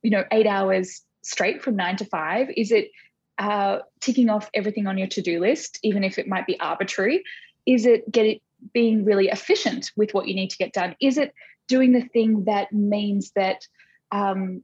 you 0.01 0.09
know, 0.09 0.23
eight 0.31 0.47
hours 0.47 1.01
straight 1.21 1.61
from 1.61 1.75
nine 1.75 1.95
to 1.97 2.05
five? 2.05 2.47
Is 2.57 2.71
it 2.71 2.89
uh, 3.37 3.79
ticking 3.99 4.29
off 4.29 4.49
everything 4.53 4.87
on 4.87 4.97
your 4.97 5.07
to-do 5.07 5.39
list, 5.39 5.79
even 5.83 6.03
if 6.03 6.17
it 6.17 6.27
might 6.27 6.47
be 6.47 6.59
arbitrary? 6.59 7.23
Is 7.67 7.85
it 7.85 8.11
get 8.11 8.25
it 8.25 8.41
being 8.73 9.05
really 9.05 9.27
efficient 9.27 9.91
with 9.95 10.13
what 10.13 10.27
you 10.27 10.33
need 10.33 10.49
to 10.49 10.57
get 10.57 10.73
done? 10.73 10.95
Is 10.99 11.17
it 11.19 11.33
doing 11.67 11.91
the 11.91 12.01
thing 12.01 12.45
that 12.45 12.73
means 12.73 13.31
that 13.35 13.67
um, 14.11 14.63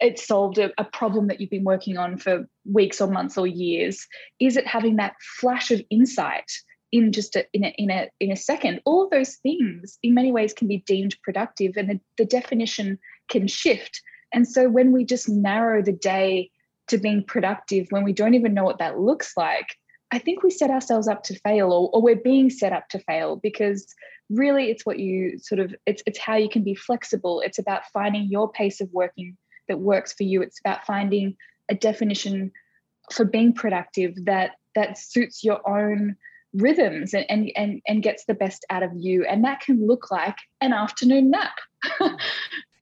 it 0.00 0.18
solved 0.18 0.58
a, 0.58 0.70
a, 0.78 0.84
problem 0.84 1.28
that 1.28 1.40
you've 1.40 1.50
been 1.50 1.64
working 1.64 1.96
on 1.96 2.16
for 2.16 2.46
weeks 2.70 3.00
or 3.00 3.08
months 3.08 3.38
or 3.38 3.46
years? 3.46 4.06
Is 4.40 4.56
it 4.56 4.66
having 4.66 4.96
that 4.96 5.14
flash 5.38 5.70
of 5.70 5.82
insight 5.90 6.50
in 6.92 7.12
just 7.12 7.36
a, 7.36 7.46
in 7.52 7.64
a, 7.64 7.74
in 7.78 7.90
a 7.90 8.08
in 8.20 8.30
a 8.30 8.36
second? 8.36 8.80
All 8.84 9.04
of 9.04 9.10
those 9.10 9.36
things, 9.36 9.98
in 10.02 10.14
many 10.14 10.32
ways, 10.32 10.52
can 10.52 10.68
be 10.68 10.84
deemed 10.86 11.16
productive, 11.22 11.76
and 11.76 11.88
the, 11.88 12.00
the 12.18 12.24
definition 12.24 12.98
can 13.28 13.46
shift. 13.46 14.00
And 14.32 14.48
so, 14.48 14.68
when 14.68 14.92
we 14.92 15.04
just 15.04 15.28
narrow 15.28 15.82
the 15.82 15.92
day 15.92 16.50
to 16.88 16.98
being 16.98 17.24
productive, 17.24 17.86
when 17.90 18.04
we 18.04 18.12
don't 18.12 18.34
even 18.34 18.54
know 18.54 18.64
what 18.64 18.78
that 18.78 18.98
looks 18.98 19.32
like, 19.36 19.76
I 20.10 20.18
think 20.18 20.42
we 20.42 20.50
set 20.50 20.70
ourselves 20.70 21.08
up 21.08 21.22
to 21.24 21.38
fail, 21.40 21.72
or, 21.72 21.90
or 21.92 22.02
we're 22.02 22.16
being 22.16 22.50
set 22.50 22.72
up 22.72 22.88
to 22.90 22.98
fail 22.98 23.36
because 23.36 23.94
really 24.30 24.70
it's 24.70 24.86
what 24.86 24.98
you 24.98 25.38
sort 25.38 25.60
of 25.60 25.74
it's 25.86 26.02
it's 26.06 26.18
how 26.18 26.36
you 26.36 26.48
can 26.48 26.62
be 26.62 26.74
flexible 26.74 27.42
it's 27.44 27.58
about 27.58 27.82
finding 27.92 28.24
your 28.30 28.50
pace 28.50 28.80
of 28.80 28.88
working 28.92 29.36
that 29.68 29.78
works 29.78 30.12
for 30.12 30.22
you 30.24 30.42
it's 30.42 30.60
about 30.60 30.84
finding 30.86 31.36
a 31.70 31.74
definition 31.74 32.50
for 33.12 33.24
being 33.24 33.52
productive 33.52 34.12
that 34.24 34.52
that 34.74 34.98
suits 34.98 35.44
your 35.44 35.66
own 35.68 36.16
rhythms 36.54 37.14
and 37.14 37.26
and 37.28 37.50
and, 37.56 37.82
and 37.86 38.02
gets 38.02 38.24
the 38.26 38.34
best 38.34 38.64
out 38.70 38.82
of 38.82 38.90
you 38.94 39.24
and 39.26 39.44
that 39.44 39.60
can 39.60 39.86
look 39.86 40.10
like 40.10 40.36
an 40.60 40.72
afternoon 40.72 41.30
nap 41.30 41.56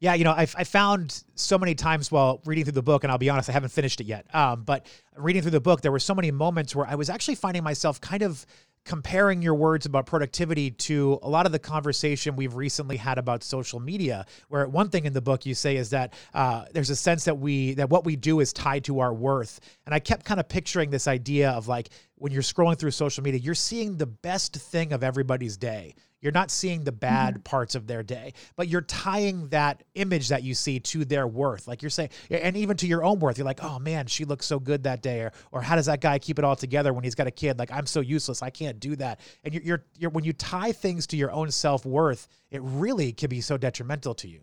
Yeah, 0.02 0.14
you 0.14 0.24
know, 0.24 0.32
I, 0.32 0.48
I 0.56 0.64
found 0.64 1.22
so 1.36 1.56
many 1.56 1.76
times 1.76 2.10
while 2.10 2.40
reading 2.44 2.64
through 2.64 2.72
the 2.72 2.82
book, 2.82 3.04
and 3.04 3.12
I'll 3.12 3.18
be 3.18 3.30
honest, 3.30 3.48
I 3.48 3.52
haven't 3.52 3.68
finished 3.68 4.00
it 4.00 4.08
yet. 4.08 4.26
Um, 4.34 4.64
but 4.64 4.88
reading 5.16 5.42
through 5.42 5.52
the 5.52 5.60
book, 5.60 5.80
there 5.80 5.92
were 5.92 6.00
so 6.00 6.12
many 6.12 6.32
moments 6.32 6.74
where 6.74 6.84
I 6.88 6.96
was 6.96 7.08
actually 7.08 7.36
finding 7.36 7.62
myself 7.62 8.00
kind 8.00 8.24
of 8.24 8.44
comparing 8.84 9.42
your 9.42 9.54
words 9.54 9.86
about 9.86 10.06
productivity 10.06 10.70
to 10.70 11.18
a 11.22 11.28
lot 11.28 11.46
of 11.46 11.52
the 11.52 11.58
conversation 11.58 12.34
we've 12.34 12.54
recently 12.54 12.96
had 12.96 13.16
about 13.16 13.44
social 13.44 13.78
media 13.78 14.26
where 14.48 14.66
one 14.66 14.88
thing 14.88 15.04
in 15.04 15.12
the 15.12 15.20
book 15.20 15.46
you 15.46 15.54
say 15.54 15.76
is 15.76 15.90
that 15.90 16.14
uh, 16.34 16.64
there's 16.72 16.90
a 16.90 16.96
sense 16.96 17.24
that 17.24 17.38
we 17.38 17.74
that 17.74 17.88
what 17.90 18.04
we 18.04 18.16
do 18.16 18.40
is 18.40 18.52
tied 18.52 18.84
to 18.84 19.00
our 19.00 19.12
worth. 19.12 19.60
And 19.86 19.94
i 19.94 19.98
kept 19.98 20.24
kind 20.24 20.40
of 20.40 20.48
picturing 20.48 20.90
this 20.90 21.06
idea 21.06 21.50
of 21.50 21.68
like 21.68 21.90
when 22.22 22.30
you're 22.30 22.40
scrolling 22.40 22.78
through 22.78 22.92
social 22.92 23.24
media, 23.24 23.40
you're 23.40 23.52
seeing 23.52 23.96
the 23.96 24.06
best 24.06 24.54
thing 24.54 24.92
of 24.92 25.02
everybody's 25.02 25.56
day. 25.56 25.96
You're 26.20 26.30
not 26.30 26.52
seeing 26.52 26.84
the 26.84 26.92
bad 26.92 27.34
mm-hmm. 27.34 27.42
parts 27.42 27.74
of 27.74 27.88
their 27.88 28.04
day, 28.04 28.34
but 28.54 28.68
you're 28.68 28.82
tying 28.82 29.48
that 29.48 29.82
image 29.96 30.28
that 30.28 30.44
you 30.44 30.54
see 30.54 30.78
to 30.78 31.04
their 31.04 31.26
worth. 31.26 31.66
Like 31.66 31.82
you're 31.82 31.90
saying, 31.90 32.10
and 32.30 32.56
even 32.56 32.76
to 32.76 32.86
your 32.86 33.02
own 33.02 33.18
worth. 33.18 33.38
You're 33.38 33.44
like, 33.44 33.64
oh 33.64 33.80
man, 33.80 34.06
she 34.06 34.24
looks 34.24 34.46
so 34.46 34.60
good 34.60 34.84
that 34.84 35.02
day. 35.02 35.22
Or, 35.22 35.32
or 35.50 35.62
how 35.62 35.74
does 35.74 35.86
that 35.86 36.00
guy 36.00 36.20
keep 36.20 36.38
it 36.38 36.44
all 36.44 36.54
together 36.54 36.92
when 36.92 37.02
he's 37.02 37.16
got 37.16 37.26
a 37.26 37.32
kid? 37.32 37.58
Like, 37.58 37.72
I'm 37.72 37.86
so 37.86 37.98
useless. 37.98 38.40
I 38.40 38.50
can't 38.50 38.78
do 38.78 38.94
that. 38.96 39.18
And 39.42 39.52
you're, 39.52 39.62
you're, 39.64 39.84
you're 39.98 40.10
when 40.10 40.22
you 40.22 40.32
tie 40.32 40.70
things 40.70 41.08
to 41.08 41.16
your 41.16 41.32
own 41.32 41.50
self 41.50 41.84
worth, 41.84 42.28
it 42.52 42.62
really 42.62 43.12
can 43.12 43.30
be 43.30 43.40
so 43.40 43.58
detrimental 43.58 44.14
to 44.14 44.28
you. 44.28 44.42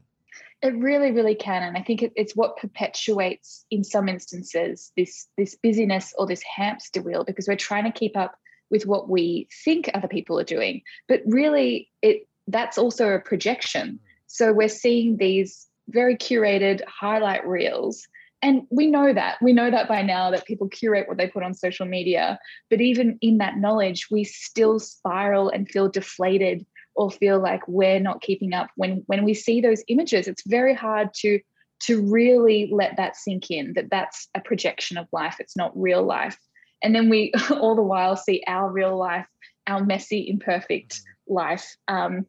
It 0.61 0.75
really, 0.75 1.11
really 1.11 1.35
can, 1.35 1.63
and 1.63 1.77
I 1.77 1.81
think 1.81 2.03
it, 2.03 2.11
it's 2.15 2.35
what 2.35 2.57
perpetuates, 2.57 3.65
in 3.71 3.83
some 3.83 4.09
instances, 4.09 4.91
this 4.97 5.27
this 5.37 5.55
busyness 5.55 6.13
or 6.17 6.27
this 6.27 6.43
hamster 6.43 7.01
wheel 7.01 7.23
because 7.23 7.47
we're 7.47 7.55
trying 7.55 7.85
to 7.85 7.97
keep 7.97 8.17
up 8.17 8.35
with 8.69 8.85
what 8.85 9.09
we 9.09 9.47
think 9.63 9.89
other 9.93 10.09
people 10.09 10.37
are 10.37 10.43
doing, 10.43 10.81
but 11.07 11.21
really, 11.25 11.89
it 12.01 12.27
that's 12.47 12.77
also 12.77 13.09
a 13.09 13.19
projection. 13.19 13.99
So 14.27 14.51
we're 14.51 14.67
seeing 14.67 15.17
these 15.17 15.67
very 15.87 16.17
curated 16.17 16.81
highlight 16.87 17.47
reels 17.47 18.05
and 18.41 18.61
we 18.69 18.87
know 18.87 19.13
that 19.13 19.37
we 19.41 19.53
know 19.53 19.69
that 19.69 19.87
by 19.87 20.01
now 20.01 20.31
that 20.31 20.45
people 20.45 20.67
curate 20.69 21.07
what 21.07 21.17
they 21.17 21.27
put 21.27 21.43
on 21.43 21.53
social 21.53 21.85
media 21.85 22.39
but 22.69 22.81
even 22.81 23.17
in 23.21 23.37
that 23.39 23.57
knowledge 23.57 24.07
we 24.09 24.23
still 24.23 24.79
spiral 24.79 25.49
and 25.49 25.69
feel 25.69 25.89
deflated 25.89 26.65
or 26.99 27.09
feel 27.09 27.39
like 27.39 27.65
we're 27.65 27.99
not 27.99 28.21
keeping 28.21 28.53
up 28.53 28.69
when 28.75 29.03
when 29.07 29.23
we 29.23 29.33
see 29.33 29.61
those 29.61 29.81
images 29.87 30.27
it's 30.27 30.45
very 30.45 30.75
hard 30.75 31.09
to 31.13 31.39
to 31.79 32.01
really 32.01 32.69
let 32.73 32.97
that 32.97 33.15
sink 33.15 33.49
in 33.49 33.71
that 33.73 33.89
that's 33.89 34.27
a 34.35 34.41
projection 34.41 34.97
of 34.97 35.07
life 35.13 35.37
it's 35.39 35.55
not 35.55 35.71
real 35.79 36.03
life. 36.03 36.37
And 36.83 36.93
then 36.93 37.09
we 37.09 37.31
all 37.51 37.75
the 37.75 37.81
while 37.81 38.15
see 38.15 38.43
our 38.47 38.69
real 38.69 38.97
life 38.97 39.25
our 39.65 39.83
messy 39.83 40.27
imperfect 40.29 41.01
life 41.27 41.75
um, 41.87 42.25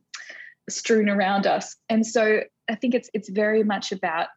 strewn 0.69 1.09
around 1.09 1.47
us. 1.47 1.77
And 1.89 2.07
so 2.07 2.43
i 2.69 2.75
think 2.77 2.95
it's 2.95 3.11
it's 3.12 3.29
very 3.29 3.65
much 3.65 3.91
about 3.91 4.29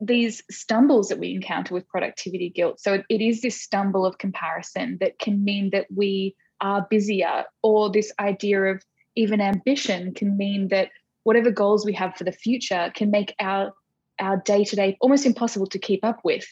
these 0.00 0.42
stumbles 0.50 1.08
that 1.08 1.18
we 1.18 1.34
encounter 1.34 1.74
with 1.74 1.88
productivity 1.88 2.48
guilt. 2.48 2.80
So 2.80 2.94
it, 2.94 3.04
it 3.10 3.20
is 3.20 3.42
this 3.42 3.60
stumble 3.60 4.06
of 4.06 4.16
comparison 4.18 4.96
that 5.00 5.18
can 5.18 5.44
mean 5.44 5.70
that 5.70 5.88
we 5.94 6.36
are 6.60 6.86
busier 6.88 7.44
or 7.62 7.90
this 7.90 8.12
idea 8.18 8.62
of 8.62 8.82
even 9.16 9.40
ambition 9.40 10.14
can 10.14 10.36
mean 10.36 10.68
that 10.68 10.90
whatever 11.24 11.50
goals 11.50 11.84
we 11.84 11.92
have 11.92 12.16
for 12.16 12.24
the 12.24 12.32
future 12.32 12.90
can 12.94 13.10
make 13.10 13.34
our 13.40 13.72
our 14.18 14.36
day 14.36 14.64
to 14.64 14.76
day 14.76 14.96
almost 15.00 15.24
impossible 15.24 15.66
to 15.66 15.78
keep 15.78 16.04
up 16.04 16.20
with. 16.24 16.46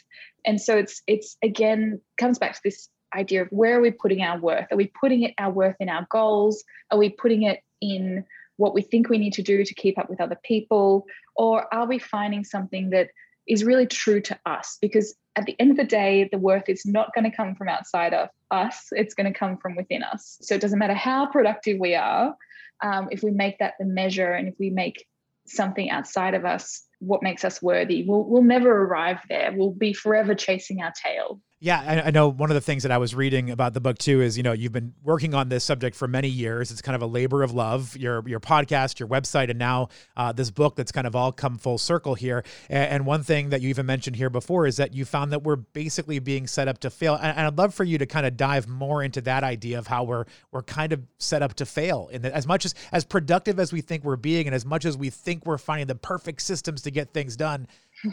And 0.47 0.61
so 0.61 0.77
it's 0.77 1.03
it's 1.07 1.37
again 1.43 2.01
comes 2.19 2.39
back 2.39 2.55
to 2.55 2.61
this 2.65 2.89
idea 3.15 3.43
of 3.43 3.49
where 3.49 3.79
are 3.79 3.81
we 3.81 3.91
putting 3.91 4.23
our 4.23 4.39
worth? 4.39 4.67
Are 4.71 4.77
we 4.77 4.93
putting 5.01 5.23
it 5.23 5.35
our 5.39 5.51
worth 5.51 5.77
in 5.81 5.89
our 5.89 6.07
goals? 6.11 6.65
Are 6.91 6.99
we 6.99 7.11
putting 7.11 7.43
it 7.43 7.61
in 7.81 8.25
what 8.57 8.75
we 8.75 8.83
think 8.83 9.09
we 9.09 9.19
need 9.19 9.33
to 9.35 9.43
do 9.43 9.65
to 9.65 9.75
keep 9.75 9.99
up 9.99 10.11
with 10.11 10.21
other 10.21 10.39
people? 10.43 11.07
Or 11.37 11.73
are 11.73 11.87
we 11.87 11.99
finding 11.99 12.45
something 12.45 12.91
that 12.91 13.09
is 13.49 13.65
really 13.65 13.87
true 13.87 14.21
to 14.23 14.39
us? 14.47 14.79
Because 14.81 15.15
at 15.37 15.47
the 15.47 15.57
end 15.59 15.71
of 15.71 15.77
the 15.77 15.85
day, 15.85 16.29
the 16.31 16.39
worth 16.39 16.69
is 16.69 16.85
not 16.85 17.15
going 17.15 17.29
to 17.29 17.37
come 17.37 17.55
from 17.55 17.69
outside 17.69 18.15
of 18.15 18.29
us, 18.51 18.89
it's 18.93 19.15
going 19.15 19.33
to 19.33 19.39
come 19.39 19.57
from 19.57 19.77
within 19.77 20.03
us. 20.03 20.39
So 20.43 20.55
it 20.55 20.61
doesn't 20.61 20.79
matter 20.79 20.95
how 20.95 21.27
productive 21.27 21.79
we 21.79 21.95
are, 21.95 22.35
um, 22.83 23.09
if 23.11 23.23
we 23.23 23.31
make 23.31 23.59
that 23.59 23.75
the 23.79 23.85
measure 23.85 24.33
and 24.33 24.49
if 24.49 24.55
we 24.59 24.71
make 24.71 25.07
something 25.47 25.91
outside 25.91 26.35
of 26.35 26.45
us 26.45 26.88
what 27.01 27.23
makes 27.23 27.45
us 27.45 27.63
worthy, 27.63 28.05
we'll, 28.07 28.25
we'll 28.25 28.43
never 28.43 28.85
arrive 28.85 29.19
there. 29.29 29.53
We'll 29.55 29.71
be 29.71 29.93
forever 29.93 30.35
chasing 30.35 30.83
our 30.83 30.93
tail. 30.93 31.41
Yeah, 31.61 31.83
I, 31.85 32.07
I, 32.07 32.11
know 32.13 32.29
one 32.29 32.51
of 32.51 32.55
the 32.55 32.61
things 32.61 32.85
that 32.85 32.93
I 32.93 32.99
was 32.99 33.17
reading 33.17 33.51
about 33.51 33.75
the 33.75 33.81
book 33.81 33.99
too 33.99 34.23
is 34.23 34.37
you 34.37 34.45
know 34.45 34.53
you've 34.53 34.71
been 34.71 34.95
working 35.03 35.35
on 35.35 35.49
this 35.49 35.65
subject 35.65 35.97
for 35.97 36.07
many 36.07 36.29
years. 36.29 36.71
It's 36.71 36.81
kind 36.81 36.95
of 36.95 37.03
a 37.03 37.07
labor 37.07 37.43
of 37.43 37.53
love. 37.53 37.97
Your 37.97 38.23
your 38.29 38.39
podcast, 38.39 39.01
your 39.01 39.09
website, 39.09 39.51
and 39.51 39.59
now 39.59 39.89
uh, 40.17 40.31
this 40.31 40.53
book 40.53 40.77
that's 40.77 40.93
kind 40.93 41.05
of 41.05 41.17
all 41.17 41.33
come 41.33 41.59
full 41.59 41.77
circle 41.77 42.15
here. 42.15 42.45
And, 42.71 42.93
and, 42.93 43.07
one 43.07 43.25
thing 43.25 43.49
that 43.49 43.61
you 43.61 43.71
even 43.71 43.87
mentioned 43.87 44.15
here 44.15 44.31
before 44.31 44.69
is 44.69 44.77
that 44.77 44.95
you 44.95 45.05
found 45.05 45.33
that 45.33 45.43
we're 45.43 45.57
basically 45.57 46.21
being 46.21 46.47
set 46.47 46.69
up 46.69 46.79
to 46.81 46.91
fail. 46.91 47.17
And, 47.17 47.37
and, 47.37 47.47
I'd 47.49 47.59
love 47.59 47.75
for 47.75 47.83
you 47.83 47.99
to 47.99 48.07
kind 48.07 48.25
of 48.25 48.37
dive 48.37 48.69
more 48.69 49.03
into 49.03 49.21
that 49.23 49.43
idea 49.43 49.81
of 49.81 49.89
how 49.89 50.05
we're 50.05 50.27
we're 50.53 50.63
kind 50.63 50.93
of 50.93 51.03
set 51.19 51.43
up 51.43 51.55
to 51.55 51.67
fail. 51.67 52.09
In 52.13 52.23
that, 52.23 52.35
as 52.35 52.47
much 52.47 52.67
as 52.67 52.75
as 52.93 53.05
productive 53.05 53.59
as 53.59 53.73
we 53.73 53.81
think 53.81 54.05
we're 54.05 54.15
being, 54.15 54.47
and 54.47 54.55
as 54.55 54.65
much 54.65 54.85
as 54.85 54.97
we 54.97 55.11
think 55.11 55.45
we're 55.45 55.59
finding 55.59 55.89
the 55.89 55.97
perfect 55.97 56.43
systems 56.43 56.83
to 56.89 56.93
get 56.93 57.13
things 57.13 57.37
done 57.37 57.69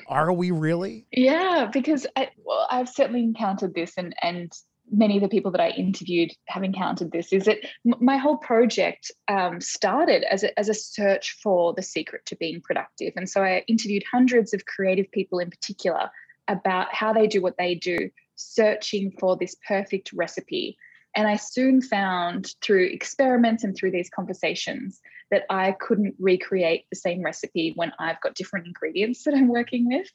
are 0.07 0.33
we 0.33 0.51
really? 0.51 1.05
Yeah, 1.11 1.69
because 1.71 2.07
I, 2.15 2.29
well, 2.43 2.67
I've 2.71 2.89
certainly 2.89 3.21
encountered 3.21 3.73
this, 3.73 3.93
and 3.97 4.15
and 4.21 4.51
many 4.91 5.17
of 5.17 5.23
the 5.23 5.29
people 5.29 5.51
that 5.51 5.61
I 5.61 5.69
interviewed 5.69 6.31
have 6.47 6.63
encountered 6.63 7.11
this. 7.11 7.31
Is 7.33 7.45
that 7.45 7.57
my 7.83 8.17
whole 8.17 8.37
project 8.37 9.11
um, 9.27 9.59
started 9.61 10.23
as 10.23 10.43
a, 10.43 10.57
as 10.59 10.69
a 10.69 10.73
search 10.73 11.37
for 11.41 11.73
the 11.73 11.81
secret 11.83 12.25
to 12.27 12.35
being 12.35 12.61
productive, 12.61 13.13
and 13.15 13.29
so 13.29 13.43
I 13.43 13.63
interviewed 13.67 14.03
hundreds 14.11 14.53
of 14.53 14.65
creative 14.65 15.11
people 15.11 15.39
in 15.39 15.49
particular 15.49 16.09
about 16.47 16.93
how 16.93 17.13
they 17.13 17.27
do 17.27 17.41
what 17.41 17.57
they 17.57 17.75
do, 17.75 18.09
searching 18.35 19.11
for 19.19 19.35
this 19.35 19.55
perfect 19.67 20.11
recipe. 20.13 20.77
And 21.15 21.27
I 21.27 21.37
soon 21.37 21.81
found 21.81 22.53
through 22.61 22.87
experiments 22.87 23.63
and 23.63 23.75
through 23.75 23.91
these 23.91 24.09
conversations 24.09 24.99
that 25.31 25.43
I 25.49 25.73
couldn't 25.73 26.15
recreate 26.19 26.85
the 26.89 26.95
same 26.95 27.21
recipe 27.21 27.73
when 27.75 27.91
I've 27.99 28.21
got 28.21 28.35
different 28.35 28.67
ingredients 28.67 29.23
that 29.23 29.33
I'm 29.33 29.47
working 29.47 29.87
with. 29.87 30.07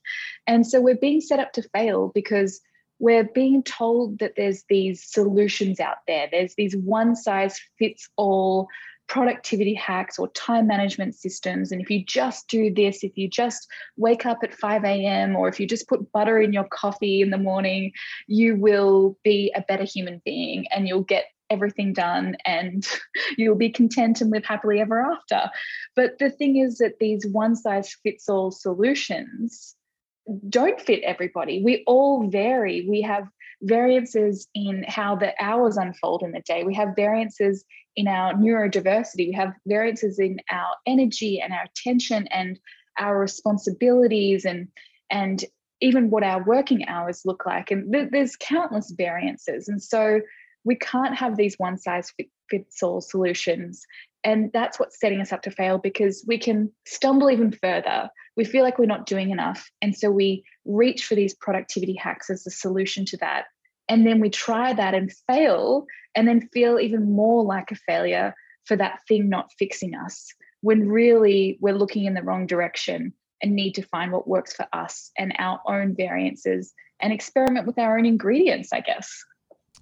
And 0.46 0.66
so 0.66 0.80
we're 0.80 0.96
being 0.96 1.20
set 1.20 1.40
up 1.40 1.52
to 1.54 1.68
fail 1.74 2.12
because 2.14 2.60
we're 2.98 3.24
being 3.24 3.62
told 3.62 4.18
that 4.18 4.34
there's 4.36 4.64
these 4.68 5.04
solutions 5.04 5.80
out 5.80 5.98
there. 6.06 6.28
There's 6.30 6.54
these 6.54 6.76
one 6.76 7.16
size 7.16 7.60
fits 7.78 8.08
all 8.16 8.68
productivity 9.08 9.74
hacks 9.74 10.20
or 10.20 10.28
time 10.28 10.68
management 10.68 11.16
systems. 11.16 11.72
And 11.72 11.82
if 11.82 11.90
you 11.90 12.04
just 12.04 12.46
do 12.46 12.72
this, 12.72 13.02
if 13.02 13.18
you 13.18 13.28
just 13.28 13.66
wake 13.96 14.24
up 14.24 14.38
at 14.44 14.54
5 14.54 14.84
a.m., 14.84 15.34
or 15.34 15.48
if 15.48 15.58
you 15.58 15.66
just 15.66 15.88
put 15.88 16.12
butter 16.12 16.38
in 16.38 16.52
your 16.52 16.68
coffee 16.70 17.20
in 17.20 17.30
the 17.30 17.38
morning, 17.38 17.90
you 18.28 18.54
will 18.54 19.18
be 19.24 19.52
a 19.56 19.62
better 19.62 19.82
human 19.82 20.22
being 20.24 20.66
and 20.68 20.86
you'll 20.86 21.02
get 21.02 21.24
everything 21.50 21.92
done 21.92 22.36
and 22.44 22.86
you'll 23.36 23.56
be 23.56 23.70
content 23.70 24.20
and 24.20 24.30
live 24.30 24.44
happily 24.44 24.80
ever 24.80 25.00
after. 25.00 25.50
But 25.96 26.18
the 26.18 26.30
thing 26.30 26.56
is 26.56 26.78
that 26.78 26.98
these 27.00 27.26
one 27.26 27.56
size 27.56 27.94
fits 28.02 28.28
all 28.28 28.50
solutions 28.50 29.76
don't 30.48 30.80
fit 30.80 31.02
everybody. 31.02 31.62
We 31.62 31.82
all 31.86 32.28
vary. 32.28 32.86
We 32.88 33.02
have 33.02 33.28
variances 33.62 34.48
in 34.54 34.84
how 34.88 35.16
the 35.16 35.32
hours 35.42 35.76
unfold 35.76 36.22
in 36.22 36.32
the 36.32 36.40
day. 36.40 36.64
We 36.64 36.74
have 36.74 36.96
variances 36.96 37.64
in 37.96 38.08
our 38.08 38.34
neurodiversity. 38.34 39.28
We 39.28 39.32
have 39.32 39.52
variances 39.66 40.18
in 40.18 40.38
our 40.50 40.68
energy 40.86 41.40
and 41.40 41.52
our 41.52 41.64
attention 41.64 42.26
and 42.28 42.58
our 42.98 43.18
responsibilities 43.18 44.44
and 44.44 44.68
and 45.10 45.44
even 45.82 46.10
what 46.10 46.22
our 46.22 46.44
working 46.44 46.86
hours 46.86 47.22
look 47.24 47.46
like. 47.46 47.70
And 47.70 47.92
th- 47.92 48.10
there's 48.12 48.36
countless 48.36 48.92
variances. 48.96 49.66
And 49.66 49.82
so 49.82 50.20
we 50.64 50.76
can't 50.76 51.16
have 51.16 51.36
these 51.36 51.54
one 51.58 51.78
size 51.78 52.12
fits 52.50 52.82
all 52.82 53.00
solutions. 53.00 53.84
And 54.22 54.50
that's 54.52 54.78
what's 54.78 55.00
setting 55.00 55.20
us 55.20 55.32
up 55.32 55.42
to 55.42 55.50
fail 55.50 55.78
because 55.78 56.24
we 56.28 56.38
can 56.38 56.70
stumble 56.86 57.30
even 57.30 57.52
further. 57.52 58.10
We 58.36 58.44
feel 58.44 58.62
like 58.62 58.78
we're 58.78 58.86
not 58.86 59.06
doing 59.06 59.30
enough. 59.30 59.70
And 59.80 59.96
so 59.96 60.10
we 60.10 60.44
reach 60.66 61.06
for 61.06 61.14
these 61.14 61.34
productivity 61.34 61.94
hacks 61.94 62.28
as 62.28 62.44
the 62.44 62.50
solution 62.50 63.04
to 63.06 63.16
that. 63.18 63.44
And 63.88 64.06
then 64.06 64.20
we 64.20 64.30
try 64.30 64.72
that 64.72 64.94
and 64.94 65.10
fail, 65.26 65.84
and 66.14 66.28
then 66.28 66.48
feel 66.52 66.78
even 66.78 67.10
more 67.10 67.42
like 67.42 67.72
a 67.72 67.76
failure 67.76 68.34
for 68.64 68.76
that 68.76 69.00
thing 69.08 69.28
not 69.28 69.50
fixing 69.58 69.94
us 69.94 70.28
when 70.60 70.88
really 70.88 71.58
we're 71.60 71.74
looking 71.74 72.04
in 72.04 72.14
the 72.14 72.22
wrong 72.22 72.46
direction 72.46 73.12
and 73.42 73.54
need 73.54 73.74
to 73.74 73.82
find 73.82 74.12
what 74.12 74.28
works 74.28 74.52
for 74.52 74.66
us 74.72 75.10
and 75.18 75.34
our 75.38 75.60
own 75.66 75.96
variances 75.96 76.72
and 77.00 77.12
experiment 77.12 77.66
with 77.66 77.78
our 77.78 77.98
own 77.98 78.04
ingredients, 78.04 78.72
I 78.72 78.80
guess. 78.80 79.24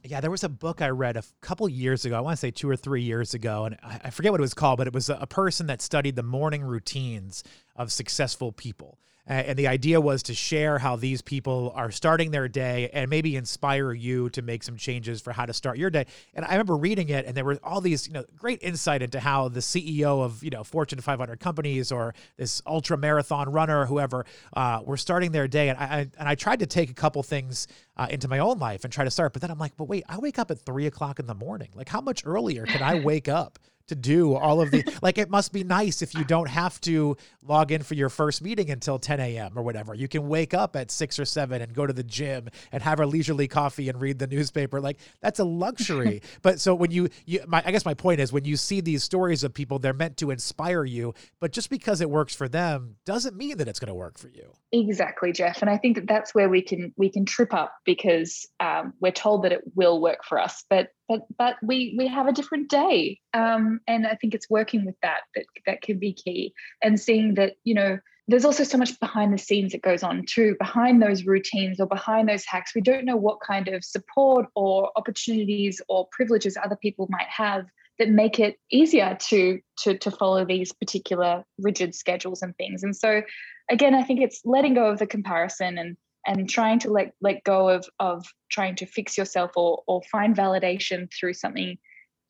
Yeah, 0.08 0.22
there 0.22 0.30
was 0.30 0.42
a 0.42 0.48
book 0.48 0.80
I 0.80 0.88
read 0.88 1.18
a 1.18 1.22
couple 1.42 1.68
years 1.68 2.06
ago. 2.06 2.16
I 2.16 2.20
want 2.20 2.32
to 2.32 2.40
say 2.40 2.50
two 2.50 2.70
or 2.70 2.76
three 2.76 3.02
years 3.02 3.34
ago, 3.34 3.66
and 3.66 3.76
I 3.82 4.08
forget 4.08 4.32
what 4.32 4.40
it 4.40 4.42
was 4.42 4.54
called, 4.54 4.78
but 4.78 4.86
it 4.86 4.94
was 4.94 5.10
a 5.10 5.26
person 5.26 5.66
that 5.66 5.82
studied 5.82 6.16
the 6.16 6.22
morning 6.22 6.62
routines 6.62 7.44
of 7.76 7.92
successful 7.92 8.50
people. 8.50 8.98
And 9.28 9.58
the 9.58 9.68
idea 9.68 10.00
was 10.00 10.22
to 10.24 10.34
share 10.34 10.78
how 10.78 10.96
these 10.96 11.20
people 11.20 11.70
are 11.76 11.90
starting 11.90 12.30
their 12.30 12.48
day 12.48 12.88
and 12.94 13.10
maybe 13.10 13.36
inspire 13.36 13.92
you 13.92 14.30
to 14.30 14.40
make 14.40 14.62
some 14.62 14.78
changes 14.78 15.20
for 15.20 15.32
how 15.34 15.44
to 15.44 15.52
start 15.52 15.76
your 15.76 15.90
day. 15.90 16.06
And 16.32 16.46
I 16.46 16.52
remember 16.52 16.76
reading 16.76 17.10
it, 17.10 17.26
and 17.26 17.36
there 17.36 17.44
were 17.44 17.58
all 17.62 17.82
these, 17.82 18.06
you 18.06 18.14
know, 18.14 18.24
great 18.36 18.62
insight 18.62 19.02
into 19.02 19.20
how 19.20 19.48
the 19.50 19.60
CEO 19.60 20.24
of, 20.24 20.42
you 20.42 20.48
know, 20.48 20.64
Fortune 20.64 21.00
500 21.00 21.38
companies 21.40 21.92
or 21.92 22.14
this 22.38 22.62
ultra 22.66 22.96
marathon 22.96 23.52
runner 23.52 23.82
or 23.82 23.86
whoever 23.86 24.24
uh, 24.54 24.80
were 24.82 24.96
starting 24.96 25.32
their 25.32 25.46
day. 25.46 25.68
And 25.68 25.78
I, 25.78 26.08
and 26.18 26.28
I 26.28 26.34
tried 26.34 26.60
to 26.60 26.66
take 26.66 26.88
a 26.88 26.94
couple 26.94 27.22
things 27.22 27.68
uh, 27.98 28.06
into 28.08 28.28
my 28.28 28.38
own 28.38 28.58
life 28.58 28.84
and 28.84 28.92
try 28.92 29.04
to 29.04 29.10
start. 29.10 29.34
But 29.34 29.42
then 29.42 29.50
I'm 29.50 29.58
like, 29.58 29.76
but 29.76 29.84
wait, 29.84 30.04
I 30.08 30.18
wake 30.18 30.38
up 30.38 30.50
at 30.50 30.60
three 30.60 30.86
o'clock 30.86 31.18
in 31.18 31.26
the 31.26 31.34
morning. 31.34 31.68
Like, 31.74 31.90
how 31.90 32.00
much 32.00 32.22
earlier 32.24 32.64
can 32.64 32.82
I 32.82 32.94
wake 33.04 33.28
up 33.28 33.58
to 33.88 33.94
do 33.94 34.34
all 34.34 34.60
of 34.60 34.70
the 34.70 34.84
like 35.02 35.18
it 35.18 35.28
must 35.28 35.52
be 35.52 35.64
nice 35.64 36.02
if 36.02 36.14
you 36.14 36.24
don't 36.24 36.48
have 36.48 36.80
to 36.82 37.16
log 37.42 37.72
in 37.72 37.82
for 37.82 37.94
your 37.94 38.08
first 38.08 38.42
meeting 38.42 38.70
until 38.70 38.98
10 38.98 39.20
a.m 39.20 39.52
or 39.56 39.62
whatever. 39.62 39.94
You 39.94 40.08
can 40.08 40.28
wake 40.28 40.54
up 40.54 40.76
at 40.76 40.90
6 40.90 41.18
or 41.18 41.24
7 41.24 41.60
and 41.60 41.74
go 41.74 41.86
to 41.86 41.92
the 41.92 42.02
gym 42.02 42.48
and 42.72 42.82
have 42.82 43.00
a 43.00 43.06
leisurely 43.06 43.48
coffee 43.48 43.88
and 43.88 44.00
read 44.00 44.18
the 44.18 44.26
newspaper. 44.26 44.80
Like 44.80 44.98
that's 45.20 45.38
a 45.38 45.44
luxury. 45.44 46.22
But 46.42 46.60
so 46.60 46.74
when 46.74 46.90
you, 46.90 47.08
you 47.26 47.42
my, 47.46 47.62
i 47.64 47.72
guess 47.72 47.84
my 47.84 47.94
point 47.94 48.20
is 48.20 48.32
when 48.32 48.44
you 48.44 48.56
see 48.56 48.80
these 48.80 49.02
stories 49.02 49.42
of 49.44 49.52
people 49.52 49.78
they're 49.78 49.92
meant 49.92 50.16
to 50.18 50.30
inspire 50.30 50.84
you 50.84 51.14
but 51.40 51.52
just 51.52 51.68
because 51.70 52.00
it 52.00 52.08
works 52.08 52.34
for 52.34 52.48
them 52.48 52.96
doesn't 53.04 53.36
mean 53.36 53.56
that 53.58 53.66
it's 53.66 53.80
going 53.80 53.88
to 53.88 53.94
work 53.94 54.18
for 54.18 54.28
you. 54.28 54.52
Exactly 54.72 55.32
jeff 55.32 55.60
and 55.62 55.70
i 55.70 55.76
think 55.76 55.96
that 55.96 56.06
that's 56.06 56.34
where 56.34 56.48
we 56.48 56.62
can 56.62 56.92
we 56.96 57.10
can 57.10 57.24
trip 57.24 57.52
up 57.54 57.74
because 57.84 58.46
um, 58.60 58.92
we're 59.00 59.10
told 59.10 59.42
that 59.44 59.52
it 59.52 59.62
will 59.74 60.00
work 60.00 60.24
for 60.24 60.38
us 60.38 60.64
but 60.68 60.90
but 61.08 61.22
but 61.38 61.56
we 61.62 61.94
we 61.98 62.06
have 62.06 62.26
a 62.26 62.32
different 62.32 62.68
day. 62.68 63.18
Um, 63.32 63.77
and 63.86 64.06
i 64.06 64.14
think 64.14 64.34
it's 64.34 64.50
working 64.50 64.84
with 64.84 64.96
that 65.02 65.20
that 65.34 65.44
that 65.66 65.82
can 65.82 65.98
be 65.98 66.12
key. 66.12 66.52
And 66.82 67.00
seeing 67.00 67.34
that 67.34 67.54
you 67.64 67.74
know 67.74 67.98
there's 68.26 68.44
also 68.44 68.62
so 68.62 68.76
much 68.76 68.98
behind 69.00 69.32
the 69.32 69.38
scenes 69.38 69.72
that 69.72 69.82
goes 69.82 70.02
on 70.02 70.24
too 70.26 70.54
behind 70.58 71.00
those 71.02 71.24
routines 71.24 71.80
or 71.80 71.86
behind 71.86 72.28
those 72.28 72.44
hacks. 72.44 72.74
We 72.74 72.82
don't 72.82 73.06
know 73.06 73.16
what 73.16 73.40
kind 73.40 73.68
of 73.68 73.84
support 73.84 74.46
or 74.54 74.90
opportunities 74.96 75.80
or 75.88 76.08
privileges 76.12 76.58
other 76.62 76.76
people 76.76 77.06
might 77.10 77.28
have 77.28 77.64
that 77.98 78.10
make 78.10 78.38
it 78.38 78.56
easier 78.70 79.16
to 79.28 79.60
to 79.80 79.96
to 79.98 80.10
follow 80.10 80.44
these 80.44 80.72
particular 80.72 81.44
rigid 81.58 81.94
schedules 81.94 82.42
and 82.42 82.54
things. 82.56 82.82
And 82.82 82.94
so 82.94 83.22
again 83.70 83.94
i 83.94 84.02
think 84.02 84.20
it's 84.20 84.40
letting 84.44 84.74
go 84.74 84.86
of 84.86 84.98
the 84.98 85.06
comparison 85.06 85.78
and 85.78 85.96
and 86.26 86.48
trying 86.48 86.78
to 86.80 86.90
let 86.90 87.12
let 87.20 87.42
go 87.44 87.68
of 87.68 87.88
of 88.00 88.26
trying 88.50 88.74
to 88.76 88.86
fix 88.86 89.16
yourself 89.16 89.52
or 89.56 89.82
or 89.86 90.02
find 90.02 90.36
validation 90.36 91.08
through 91.12 91.34
something 91.34 91.78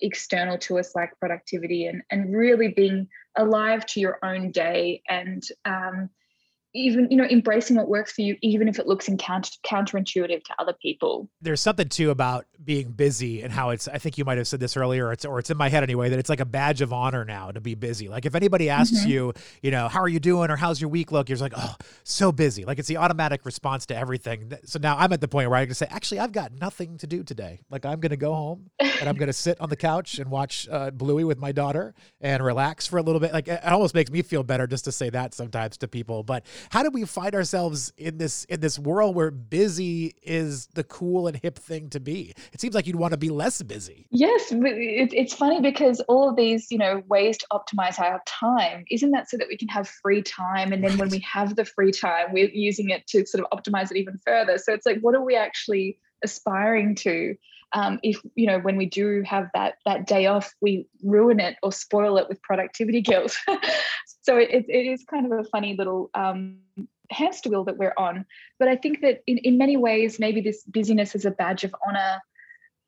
external 0.01 0.59
to 0.59 0.79
us 0.79 0.95
like 0.95 1.19
productivity 1.19 1.87
and 1.87 2.03
and 2.11 2.35
really 2.37 2.69
being 2.69 3.09
alive 3.37 3.87
to 3.87 4.01
your 4.01 4.19
own 4.23 4.51
day 4.51 5.03
and 5.09 5.43
um, 5.65 6.11
even 6.75 7.11
you 7.11 7.17
know 7.17 7.25
embracing 7.25 7.77
what 7.77 7.89
works 7.89 8.13
for 8.13 8.23
you 8.23 8.37
even 8.43 8.69
if 8.69 8.79
it 8.79 8.87
looks 8.87 9.09
encounter- 9.09 9.51
counterintuitive 9.67 10.45
to 10.45 10.55
other 10.59 10.75
people. 10.81 11.29
There's 11.41 11.61
something 11.61 11.89
too 11.89 12.11
about 12.11 12.47
being 12.63 12.91
busy 12.91 13.43
and 13.43 13.53
how 13.53 13.71
it's 13.71 13.89
i 13.89 13.99
think 13.99 14.19
you 14.19 14.25
might 14.25 14.37
have 14.37 14.47
said 14.47 14.61
this 14.61 14.77
earlier 14.77 15.07
or 15.07 15.13
it's, 15.13 15.25
or 15.25 15.39
it's 15.39 15.49
in 15.49 15.57
my 15.57 15.69
head 15.69 15.83
anyway 15.83 16.11
that 16.11 16.19
it's 16.19 16.29
like 16.29 16.41
a 16.41 16.45
badge 16.45 16.81
of 16.83 16.93
honor 16.93 17.25
now 17.25 17.51
to 17.51 17.61
be 17.61 17.75
busy. 17.75 18.09
Like 18.09 18.27
if 18.27 18.35
anybody 18.35 18.69
asks 18.69 19.01
mm-hmm. 19.01 19.09
you 19.09 19.33
you 19.63 19.71
know 19.71 19.89
how 19.89 20.01
are 20.01 20.09
you 20.09 20.21
doing? 20.21 20.51
or 20.51 20.57
how's 20.57 20.81
your 20.81 20.91
week 20.91 21.11
look? 21.11 21.29
you're 21.29 21.39
like 21.39 21.55
oh 21.57 21.75
so 22.05 22.33
busy. 22.33 22.65
Like 22.65 22.79
it's 22.79 22.89
the 22.89 22.99
automatic 22.99 23.45
response 23.45 23.87
to 23.87 23.97
everything. 23.97 24.53
So 24.65 24.79
now 24.79 24.97
i'm 24.99 25.13
at 25.13 25.21
the 25.21 25.29
point 25.29 25.49
where 25.49 25.59
i 25.59 25.67
can 25.67 25.75
say 25.75 25.87
actually 25.91 26.21
i've 26.21 26.33
got 26.33 26.53
nothing 26.53 26.99
to 26.99 27.07
do 27.07 27.23
today. 27.23 27.61
Like 27.71 27.87
i'm 27.87 28.01
gonna 28.01 28.17
go 28.17 28.35
home 28.35 28.71
and 28.81 29.09
i'm 29.09 29.17
gonna 29.17 29.33
sit 29.33 29.61
on 29.61 29.71
the 29.71 29.77
couch 29.77 30.19
and 30.19 30.31
watch 30.31 30.69
uh, 30.71 30.91
bluey 30.91 31.25
with 31.25 31.39
my 31.39 31.53
daughter 31.53 31.95
and 32.21 32.43
relax 32.45 32.87
for 32.87 32.99
a 32.99 33.03
little 33.03 33.21
bit. 33.21 33.33
Like 33.33 33.49
it 33.49 33.65
almost 33.65 33.95
makes 33.95 34.11
me 34.11 34.23
feel 34.23 34.43
better 34.43 34.67
just 34.67 34.85
to 34.85 34.93
say 34.93 35.11
that 35.11 35.35
sometimes 35.35 35.77
to 35.79 35.89
people 35.89 36.23
but 36.23 36.45
how 36.71 36.83
do 36.83 36.91
we 36.91 37.05
find 37.05 37.35
ourselves 37.35 37.93
in 37.97 38.19
this 38.19 38.45
in 38.45 38.61
this 38.61 38.79
world 38.79 39.15
where 39.15 39.31
busy 39.31 40.15
is 40.23 40.67
the 40.75 40.85
cool 40.85 41.27
and 41.27 41.37
hip 41.37 41.59
thing 41.59 41.89
to 41.91 42.01
be? 42.01 42.35
It 42.53 42.61
seems 42.61 42.75
like 42.75 42.87
you'd 42.87 42.97
want 42.97 43.13
to 43.13 43.19
be 43.19 43.31
less 43.31 43.63
busy. 43.63 44.07
Yes, 44.11 44.49
it's 44.51 45.35
funny 45.35 45.61
because 45.61 46.01
all 46.09 46.31
of 46.31 46.37
these, 46.37 46.71
you 46.71 46.79
know, 46.79 47.03
ways 47.09 47.39
to 47.39 47.47
optimize 47.53 47.99
our 47.99 48.23
time, 48.27 48.85
isn't 48.91 49.11
that 49.11 49.31
so 49.31 49.37
that 49.37 49.49
we 49.49 49.57
can 49.57 49.69
have 49.69 49.89
free 49.89 50.23
time? 50.23 50.73
And 50.73 50.83
then 50.83 50.93
right. 50.93 51.01
when 51.01 51.09
we 51.11 51.21
have 51.21 51.57
the 51.57 51.65
free 51.65 51.93
time, 51.93 52.33
we're 52.33 52.51
using 52.51 52.91
it 52.91 53.07
to 53.09 53.27
sort 53.27 53.45
of 53.45 53.59
optimize 53.59 53.91
it 53.91 53.97
even 53.97 54.19
further. 54.25 54.59
So 54.59 54.73
it's 54.73 54.87
like, 54.87 55.01
what 55.01 55.15
are 55.15 55.25
we 55.25 55.37
actually 55.37 55.99
aspiring 56.23 56.95
to? 56.97 57.37
um, 57.73 57.99
if 58.03 58.21
you 58.35 58.47
know 58.47 58.59
when 58.61 58.77
we 58.77 58.87
do 58.87 59.23
have 59.27 59.49
that 59.55 59.75
that 59.85 60.07
day 60.07 60.27
off 60.27 60.55
we 60.61 60.87
ruin 61.03 61.41
it 61.41 61.57
or 61.63 61.73
spoil 61.73 62.17
it 62.17 62.29
with 62.29 62.41
productivity 62.43 63.01
guilt. 63.03 63.37
So 64.23 64.37
it, 64.37 64.67
it 64.69 64.87
is 64.87 65.05
kind 65.05 65.31
of 65.31 65.39
a 65.39 65.45
funny 65.45 65.75
little 65.75 66.11
um, 66.15 66.59
hamster 67.11 67.49
wheel 67.49 67.65
that 67.65 67.79
we're 67.79 67.95
on. 67.97 68.27
But 68.59 68.69
i 68.69 68.77
think 68.77 69.01
that 69.01 69.23
in, 69.27 69.39
in 69.39 69.59
many 69.59 69.77
ways 69.77 70.19
maybe 70.19 70.41
this 70.41 70.63
busyness 70.65 71.15
is 71.15 71.25
a 71.25 71.31
badge 71.31 71.65
of 71.65 71.75
honor. 71.87 72.21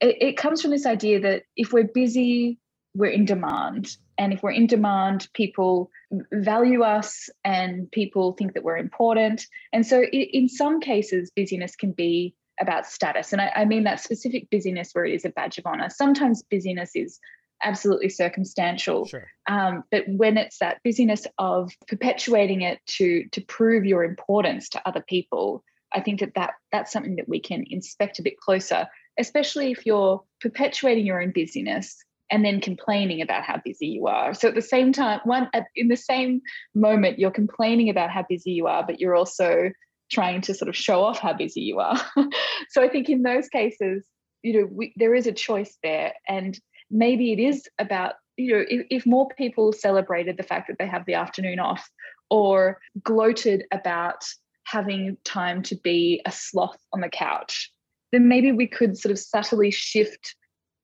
It, 0.01 0.17
it 0.21 0.37
comes 0.37 0.63
from 0.63 0.71
this 0.71 0.87
idea 0.87 1.21
that 1.21 1.45
if 1.57 1.73
we're 1.73 1.85
busy 1.85 2.59
we're 2.95 3.11
in 3.11 3.25
demand. 3.25 3.97
And 4.19 4.33
if 4.33 4.43
we're 4.43 4.51
in 4.51 4.67
demand 4.67 5.29
people 5.35 5.91
value 6.33 6.83
us 6.83 7.31
and 7.45 7.91
people 7.93 8.33
think 8.33 8.55
that 8.55 8.65
we're 8.65 8.77
important. 8.79 9.47
And 9.73 9.87
so 9.87 10.03
in 10.03 10.49
some 10.49 10.81
cases 10.81 11.31
busyness 11.35 11.77
can 11.77 11.93
be 11.93 12.35
about 12.61 12.87
status. 12.87 13.33
And 13.33 13.40
I, 13.40 13.52
I 13.57 13.64
mean 13.64 13.85
that 13.85 14.00
specific 14.00 14.49
busyness 14.50 14.90
where 14.93 15.05
it 15.05 15.14
is 15.14 15.25
a 15.25 15.31
badge 15.31 15.59
of 15.59 15.67
honor. 15.67 15.88
Sometimes 15.90 16.43
busyness 16.43 16.93
is 16.95 17.19
absolutely 17.62 18.09
circumstantial. 18.09 19.07
Sure. 19.07 19.26
Um, 19.49 19.85
but 19.90 20.05
when 20.09 20.37
it's 20.37 20.59
that 20.59 20.81
busyness 20.83 21.26
of 21.38 21.73
perpetuating 21.88 22.62
it 22.62 22.79
to 22.87 23.25
to 23.33 23.40
prove 23.43 23.85
your 23.85 24.05
importance 24.05 24.69
to 24.71 24.88
other 24.88 25.05
people, 25.07 25.62
I 25.93 26.00
think 26.00 26.21
that, 26.21 26.35
that 26.35 26.52
that's 26.73 26.93
something 26.93 27.17
that 27.17 27.29
we 27.29 27.40
can 27.40 27.64
inspect 27.69 28.19
a 28.19 28.23
bit 28.23 28.38
closer, 28.38 28.87
especially 29.19 29.73
if 29.73 29.87
you're 29.87 30.23
perpetuating 30.40 31.07
your 31.07 31.23
own 31.23 31.33
busyness 31.33 32.02
and 32.31 32.44
then 32.44 32.61
complaining 32.61 33.23
about 33.23 33.42
how 33.42 33.61
busy 33.64 33.88
you 33.88 34.07
are. 34.07 34.35
So 34.35 34.49
at 34.49 34.55
the 34.55 34.62
same 34.62 34.92
time, 34.92 35.20
one 35.25 35.51
in 35.75 35.88
the 35.88 35.96
same 35.96 36.42
moment, 36.75 37.18
you're 37.18 37.31
complaining 37.31 37.90
about 37.90 38.11
how 38.11 38.25
busy 38.29 38.53
you 38.53 38.68
are, 38.68 38.87
but 38.87 39.01
you're 39.01 39.16
also 39.16 39.73
trying 40.11 40.40
to 40.42 40.55
sort 40.55 40.68
of 40.68 40.77
show 40.77 41.03
off 41.03 41.18
how 41.18 41.33
busy 41.33 41.61
you 41.61 41.79
are. 41.79 42.01
so 42.70 42.83
I 42.83 42.88
think 42.88 43.09
in 43.09 43.23
those 43.23 43.49
cases, 43.49 44.07
you 44.42 44.61
know, 44.61 44.68
we, 44.70 44.92
there 44.96 45.14
is 45.14 45.27
a 45.27 45.33
choice 45.33 45.77
there. 45.83 46.12
And 46.29 46.59
maybe 46.90 47.33
it 47.33 47.38
is 47.38 47.68
about, 47.79 48.14
you 48.37 48.53
know, 48.53 48.64
if, 48.68 48.87
if 48.90 49.07
more 49.07 49.29
people 49.37 49.73
celebrated 49.73 50.37
the 50.37 50.42
fact 50.42 50.68
that 50.68 50.77
they 50.79 50.87
have 50.87 51.07
the 51.07 51.14
afternoon 51.14 51.61
off 51.61 51.88
or 52.31 52.79
gloated 53.03 53.64
about 53.73 54.25
having 54.64 55.16
time 55.25 55.62
to 55.62 55.77
be 55.77 56.23
a 56.27 56.33
sloth 56.33 56.79
on 56.92 57.01
the 57.01 57.09
couch, 57.09 57.70
then 58.12 58.29
maybe 58.29 58.53
we 58.53 58.66
could 58.66 58.99
sort 58.99 59.12
of 59.12 59.18
subtly 59.18 59.70
shift 59.70 60.35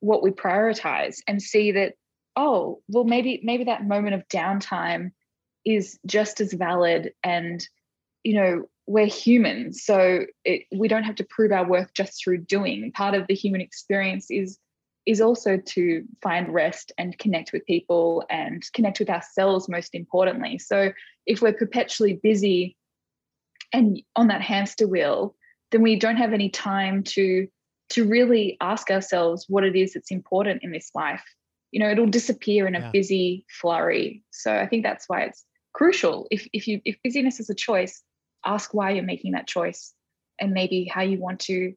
what 0.00 0.22
we 0.22 0.30
prioritize 0.30 1.16
and 1.26 1.42
see 1.42 1.72
that, 1.72 1.94
oh, 2.36 2.80
well, 2.88 3.04
maybe 3.04 3.40
maybe 3.42 3.64
that 3.64 3.86
moment 3.86 4.14
of 4.14 4.28
downtime 4.28 5.10
is 5.64 5.98
just 6.06 6.40
as 6.40 6.52
valid 6.52 7.12
and 7.24 7.66
you 8.22 8.34
know 8.34 8.64
we're 8.86 9.06
human 9.06 9.72
so 9.72 10.24
it, 10.44 10.62
we 10.74 10.86
don't 10.88 11.02
have 11.02 11.16
to 11.16 11.26
prove 11.28 11.52
our 11.52 11.66
worth 11.66 11.92
just 11.94 12.22
through 12.22 12.38
doing. 12.38 12.92
Part 12.92 13.14
of 13.14 13.26
the 13.26 13.34
human 13.34 13.60
experience 13.60 14.30
is 14.30 14.58
is 15.06 15.20
also 15.20 15.56
to 15.56 16.04
find 16.20 16.52
rest 16.52 16.90
and 16.98 17.16
connect 17.18 17.52
with 17.52 17.64
people 17.66 18.24
and 18.28 18.64
connect 18.72 18.98
with 18.98 19.08
ourselves 19.08 19.68
most 19.68 19.94
importantly. 19.94 20.58
So 20.58 20.92
if 21.26 21.40
we're 21.40 21.52
perpetually 21.52 22.14
busy 22.20 22.76
and 23.72 24.02
on 24.16 24.28
that 24.28 24.42
hamster 24.42 24.88
wheel 24.88 25.34
then 25.72 25.82
we 25.82 25.96
don't 25.96 26.16
have 26.16 26.32
any 26.32 26.48
time 26.48 27.02
to 27.02 27.48
to 27.88 28.04
really 28.04 28.56
ask 28.60 28.90
ourselves 28.90 29.46
what 29.48 29.62
it 29.62 29.76
is 29.76 29.94
that's 29.94 30.10
important 30.10 30.62
in 30.64 30.72
this 30.72 30.90
life. 30.94 31.22
You 31.72 31.80
know 31.80 31.90
it'll 31.90 32.06
disappear 32.06 32.68
in 32.68 32.76
a 32.76 32.80
yeah. 32.80 32.90
busy 32.92 33.44
flurry. 33.60 34.22
So 34.30 34.56
i 34.56 34.66
think 34.66 34.84
that's 34.84 35.08
why 35.08 35.22
it's 35.22 35.44
crucial. 35.72 36.28
If 36.30 36.46
if 36.52 36.68
you 36.68 36.80
if 36.84 36.96
busyness 37.02 37.40
is 37.40 37.50
a 37.50 37.54
choice 37.54 38.02
ask 38.46 38.72
why 38.72 38.92
you're 38.92 39.04
making 39.04 39.32
that 39.32 39.46
choice 39.46 39.92
and 40.40 40.52
maybe 40.52 40.84
how 40.84 41.02
you 41.02 41.18
want 41.18 41.40
to 41.40 41.74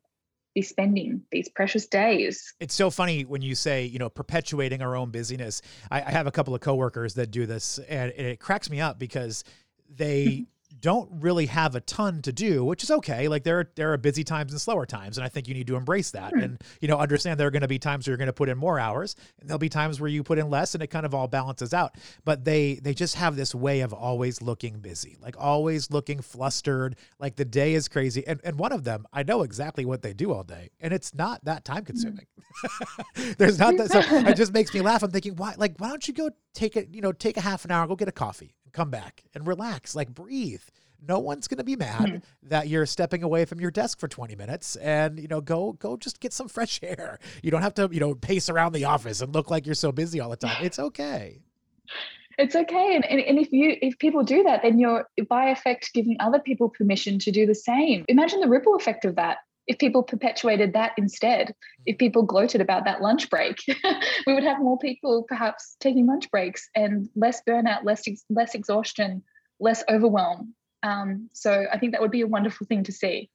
be 0.56 0.62
spending 0.62 1.22
these 1.32 1.48
precious 1.50 1.86
days. 1.88 2.54
It's 2.60 2.74
so 2.74 2.90
funny 2.90 3.24
when 3.24 3.42
you 3.42 3.56
say, 3.56 3.86
you 3.86 4.00
know, 4.00 4.10
perpetuating 4.10 4.82
our 4.82 4.96
own 4.96 5.12
busyness. 5.12 5.62
I, 5.92 6.02
I 6.02 6.12
have 6.12 6.28
a 6.28 6.32
couple 6.32 6.56
of 6.56 6.62
coworkers 6.62 7.14
that 7.16 7.32
do 7.32 7.46
this, 7.46 7.80
and, 7.88 8.12
and 8.12 8.28
it 8.28 8.40
cracks 8.40 8.70
me 8.70 8.82
up 8.82 9.00
because 9.00 9.44
they 9.90 10.46
don't 10.82 11.10
really 11.22 11.48
have 11.48 11.76
a 11.76 11.82
ton 11.82 12.22
to 12.22 12.32
do, 12.32 12.64
which 12.64 12.84
is 12.84 12.92
okay. 12.92 13.28
Like 13.28 13.44
there 13.44 13.60
are 13.60 13.70
there 13.76 13.94
are 13.94 13.98
busy 13.98 14.24
times 14.24 14.52
and 14.52 14.62
slower 14.62 14.86
times, 14.86 15.18
and 15.18 15.26
I 15.26 15.30
think 15.30 15.48
you 15.48 15.54
need 15.54 15.68
to 15.68 15.76
embrace 15.76 16.12
that 16.12 16.34
mm. 16.34 16.44
and 16.44 16.64
you 16.82 16.88
know 16.88 16.98
understand 16.98 17.40
there 17.40 17.48
are 17.48 17.52
going 17.52 17.62
to 17.62 17.68
be 17.68 17.80
times 17.80 18.08
where 18.08 18.12
you're 18.12 18.18
going 18.18 18.28
to 18.28 18.34
put 18.34 18.50
in 18.50 18.58
more 18.58 18.80
hours, 18.80 19.16
and 19.40 19.50
there'll 19.50 19.60
be 19.60 19.70
times 19.70 20.00
where 20.00 20.10
you 20.10 20.24
put 20.24 20.40
in 20.40 20.50
less, 20.50 20.74
and 20.74 20.84
it 20.84 20.88
kind 20.88 21.06
of 21.06 21.14
all 21.14 21.28
balances 21.28 21.74
out. 21.74 21.96
But 22.26 22.46
they 22.46 22.76
they 22.76 22.94
just 22.94 23.16
have 23.16 23.36
this 23.36 23.54
way 23.54 23.82
of 23.82 23.94
always 23.94 24.42
looking 24.42 24.80
busy, 24.80 25.18
like 25.22 25.36
always 25.38 25.92
looking 25.92 26.22
flustered, 26.22 26.96
like 27.20 27.36
the 27.36 27.46
day 27.46 27.74
is 27.74 27.88
crazy. 27.88 28.26
And 28.28 28.40
and 28.44 28.58
one 28.58 28.72
of 28.72 28.84
them, 28.84 29.06
I 29.12 29.24
know 29.24 29.44
exactly 29.44 29.86
what 29.86 30.02
they 30.02 30.14
do 30.14 30.32
all 30.32 30.44
day, 30.44 30.70
and 30.80 30.94
it's 30.94 31.14
not 31.14 31.44
that 31.46 31.66
time 31.66 31.86
consuming. 31.86 32.26
Mm. 33.16 33.36
There's 33.38 33.60
not 33.60 33.78
that. 33.78 33.92
So 33.92 34.00
it 34.30 34.36
just 34.36 34.54
makes 34.54 34.74
me 34.74 34.82
laugh. 34.82 35.04
I'm 35.04 35.12
thinking, 35.12 35.36
why 35.36 35.56
like 35.58 35.76
why 35.78 35.90
don't 35.90 36.08
you 36.08 36.14
go 36.14 36.30
take 36.54 36.76
it 36.76 36.90
you 36.94 37.02
know 37.02 37.12
take 37.12 37.38
a 37.38 37.42
half 37.42 37.66
an 37.66 37.72
hour, 37.72 37.88
go 37.88 37.96
get 37.96 38.08
a 38.08 38.14
coffee 38.14 38.56
come 38.72 38.90
back 38.90 39.24
and 39.34 39.48
relax, 39.48 39.96
like 39.96 40.14
breathe. 40.14 40.64
No 41.08 41.20
one's 41.20 41.48
going 41.48 41.60
to 41.60 41.64
be 41.64 41.78
mad 41.78 42.02
mm-hmm. 42.02 42.50
that 42.50 42.68
you're 42.68 42.86
stepping 42.86 43.24
away 43.24 43.46
from 43.46 43.62
your 43.62 43.72
desk 43.72 44.00
for 44.00 44.10
20 44.10 44.36
minutes 44.36 44.76
and 44.76 45.18
you 45.18 45.30
know 45.30 45.40
go 45.40 45.72
go 45.74 45.96
just 45.96 46.20
get 46.20 46.34
some 46.34 46.48
fresh 46.48 46.80
air. 46.84 47.20
You 47.42 47.52
don't 47.52 47.62
have 47.62 47.76
to, 47.76 47.90
you 47.92 48.00
know, 48.00 48.16
pace 48.16 48.50
around 48.50 48.74
the 48.74 48.86
office 48.86 49.22
and 49.22 49.34
look 49.34 49.50
like 49.50 49.66
you're 49.66 49.76
so 49.76 49.92
busy 49.92 50.20
all 50.20 50.30
the 50.30 50.38
time. 50.38 50.58
It's 50.64 50.80
okay. 50.80 51.40
It's 52.38 52.56
okay. 52.56 52.96
And, 52.96 53.06
and, 53.06 53.20
and 53.20 53.38
if 53.38 53.52
you 53.52 53.76
if 53.82 53.98
people 54.00 54.24
do 54.24 54.44
that, 54.44 54.62
then 54.64 54.80
you're 54.80 55.08
by 55.28 55.50
effect 55.50 55.94
giving 55.94 56.16
other 56.20 56.40
people 56.40 56.70
permission 56.70 57.20
to 57.20 57.32
do 57.32 57.46
the 57.46 57.56
same. 57.56 58.06
Imagine 58.08 58.40
the 58.40 58.48
ripple 58.48 58.76
effect 58.76 59.04
of 59.04 59.16
that 59.16 59.40
if 59.70 59.78
people 59.78 60.02
perpetuated 60.02 60.74
that 60.74 60.94
instead, 60.98 61.54
if 61.86 61.98
people 62.00 62.24
gloated 62.24 62.60
about 62.60 62.86
that 62.86 63.02
lunch 63.02 63.30
break, 63.30 63.58
we 64.28 64.34
would 64.34 64.44
have 64.44 64.60
more 64.60 64.80
people 64.80 65.24
perhaps 65.30 65.78
taking 65.80 66.08
lunch 66.08 66.30
breaks 66.32 66.68
and 66.76 67.08
less 67.16 67.42
burnout, 67.48 67.86
less 67.86 68.04
less 68.32 68.56
exhaustion, 68.56 69.24
less 69.60 69.84
overwhelm. 69.88 70.56
Um, 70.82 71.30
so 71.34 71.66
I 71.72 71.78
think 71.78 71.92
that 71.92 72.02
would 72.02 72.12
be 72.12 72.22
a 72.22 72.28
wonderful 72.28 72.66
thing 72.66 72.84
to 72.86 72.92
see. 72.92 73.30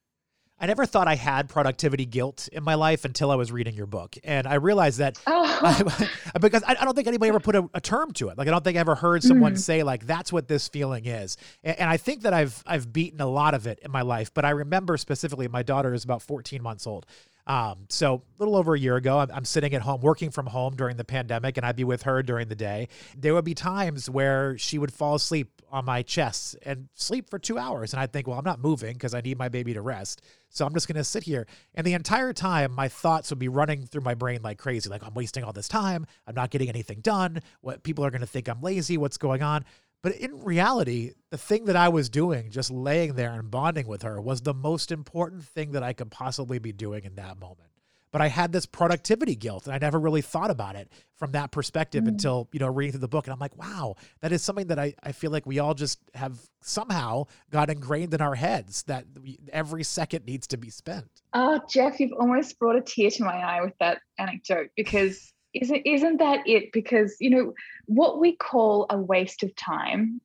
I 0.59 0.67
never 0.67 0.85
thought 0.85 1.07
I 1.07 1.15
had 1.15 1.49
productivity 1.49 2.05
guilt 2.05 2.47
in 2.51 2.63
my 2.63 2.75
life 2.75 3.03
until 3.03 3.29
I 3.29 3.35
was 3.35 3.51
reading 3.51 3.75
your 3.75 3.87
book. 3.87 4.15
And 4.23 4.47
I 4.47 4.55
realized 4.55 4.99
that 4.99 5.19
oh. 5.27 5.59
I, 6.33 6.37
because 6.39 6.63
I, 6.63 6.77
I, 6.79 6.85
don't 6.85 6.95
think 6.95 7.07
anybody 7.07 7.29
ever 7.29 7.41
put 7.41 7.55
a, 7.55 7.69
a, 7.73 7.81
term 7.81 8.11
to 8.13 8.29
it. 8.29 8.37
Like, 8.37 8.47
I 8.47 8.51
don't 8.51 8.63
think 8.63 8.77
I 8.77 8.79
ever 8.79 8.95
heard 8.95 9.21
someone 9.21 9.55
mm. 9.55 9.59
say, 9.59 9.83
like, 9.83 10.07
that's 10.07 10.31
what 10.31 10.47
this 10.47 10.69
feeling 10.69 11.05
is. 11.05 11.35
And, 11.63 11.79
and, 11.81 11.89
I 11.89 11.97
think 11.97 12.21
that 12.21 12.33
I've, 12.33 12.63
I've 12.65 12.93
beaten 12.93 13.19
a 13.19 13.27
lot 13.27 13.53
of 13.53 13.67
it 13.67 13.79
in 13.83 13.91
my 13.91 14.01
life. 14.01 14.33
But 14.33 14.45
I 14.45 14.51
remember 14.51 14.95
specifically, 14.95 15.49
my 15.49 15.61
daughter 15.61 15.93
is 15.93 16.05
about 16.05 16.21
14 16.21 16.63
months 16.63 16.87
old. 16.87 17.05
Um, 17.47 17.85
so 17.89 18.15
a 18.15 18.21
little 18.39 18.55
over 18.55 18.73
a 18.73 18.79
year 18.79 18.95
ago, 18.95 19.19
I'm, 19.19 19.29
I'm, 19.31 19.45
sitting 19.45 19.75
at 19.75 19.83
home 19.83 20.01
working 20.01 20.31
from 20.31 20.47
home 20.47 20.75
during 20.75 20.97
the 20.97 21.03
pandemic, 21.03 21.57
and 21.57 21.65
I'd 21.65 21.75
be 21.75 21.83
with 21.83 22.03
her 22.03 22.23
during 22.23 22.47
the 22.47 22.55
day. 22.55 22.87
There 23.15 23.35
would 23.35 23.45
be 23.45 23.53
times 23.53 24.09
where 24.09 24.57
she 24.57 24.79
would 24.79 24.91
fall 24.91 25.15
asleep 25.15 25.61
on 25.69 25.85
my 25.85 26.01
chest 26.01 26.55
and 26.63 26.89
sleep 26.95 27.29
for 27.29 27.37
two 27.37 27.59
hours, 27.59 27.93
and 27.93 27.99
I'd 27.99 28.11
think, 28.11 28.27
well, 28.27 28.39
I'm 28.39 28.45
not 28.45 28.59
moving 28.59 28.93
because 28.93 29.13
I 29.13 29.21
need 29.21 29.37
my 29.37 29.49
baby 29.49 29.73
to 29.75 29.81
rest, 29.81 30.23
so 30.49 30.65
I'm 30.65 30.73
just 30.73 30.87
going 30.87 30.95
to 30.95 31.03
sit 31.03 31.23
here. 31.23 31.45
And 31.75 31.85
the 31.85 31.93
entire 31.93 32.33
time, 32.33 32.71
my 32.73 32.87
thoughts 32.87 33.29
would 33.29 33.39
be 33.39 33.47
running 33.47 33.85
through 33.85 34.01
my 34.01 34.15
brain 34.15 34.41
like 34.41 34.57
crazy, 34.57 34.89
like 34.89 35.05
I'm 35.05 35.13
wasting 35.13 35.43
all 35.43 35.53
this 35.53 35.67
time, 35.67 36.07
I'm 36.25 36.33
not 36.33 36.49
getting 36.49 36.69
anything 36.69 37.01
done. 37.01 37.41
What 37.61 37.83
people 37.83 38.03
are 38.03 38.09
going 38.09 38.21
to 38.21 38.27
think 38.27 38.49
I'm 38.49 38.61
lazy. 38.61 38.97
What's 38.97 39.17
going 39.17 39.43
on? 39.43 39.65
But 40.05 40.17
in 40.17 40.43
reality, 40.43 41.13
the 41.31 41.37
thing 41.39 41.65
that 41.65 41.75
I 41.75 41.89
was 41.89 42.09
doing, 42.09 42.51
just 42.51 42.69
laying 42.69 43.15
there 43.15 43.31
and 43.31 43.49
bonding 43.49 43.87
with 43.87 44.03
her, 44.03 44.21
was 44.21 44.39
the 44.39 44.53
most 44.53 44.91
important 44.91 45.43
thing 45.43 45.71
that 45.71 45.81
I 45.81 45.93
could 45.93 46.11
possibly 46.11 46.59
be 46.59 46.71
doing 46.71 47.05
in 47.05 47.15
that 47.15 47.39
moment. 47.39 47.71
But 48.11 48.21
I 48.21 48.27
had 48.27 48.51
this 48.51 48.67
productivity 48.67 49.35
guilt, 49.35 49.65
and 49.65 49.73
I 49.73 49.79
never 49.79 49.99
really 49.99 50.21
thought 50.21 50.51
about 50.51 50.75
it 50.75 50.91
from 51.15 51.31
that 51.31 51.49
perspective 51.49 52.03
mm. 52.03 52.09
until, 52.09 52.47
you 52.51 52.59
know, 52.59 52.67
reading 52.67 52.91
through 52.91 52.99
the 52.99 53.07
book. 53.07 53.25
And 53.25 53.33
I'm 53.33 53.39
like, 53.39 53.57
wow, 53.57 53.95
that 54.21 54.31
is 54.31 54.43
something 54.43 54.67
that 54.67 54.77
I, 54.77 54.93
I 55.01 55.11
feel 55.11 55.31
like 55.31 55.47
we 55.47 55.57
all 55.57 55.73
just 55.73 55.97
have 56.13 56.37
somehow 56.61 57.25
got 57.49 57.71
ingrained 57.71 58.13
in 58.13 58.21
our 58.21 58.35
heads 58.35 58.83
that 58.83 59.05
we, 59.19 59.39
every 59.51 59.83
second 59.83 60.27
needs 60.27 60.45
to 60.49 60.57
be 60.57 60.69
spent. 60.69 61.09
Oh, 61.33 61.59
Jeff, 61.67 61.99
you've 61.99 62.13
almost 62.13 62.59
brought 62.59 62.75
a 62.75 62.81
tear 62.81 63.09
to 63.09 63.23
my 63.23 63.37
eye 63.37 63.61
with 63.63 63.73
that 63.79 64.01
anecdote 64.19 64.67
because 64.75 65.33
isn't 65.61 65.81
isn't 65.85 66.17
that 66.17 66.47
it? 66.47 66.71
Because 66.71 67.15
you 67.19 67.29
know 67.29 67.53
what 67.85 68.19
we 68.19 68.35
call 68.35 68.85
a 68.89 68.97
waste 68.97 69.43
of 69.43 69.55
time 69.55 70.21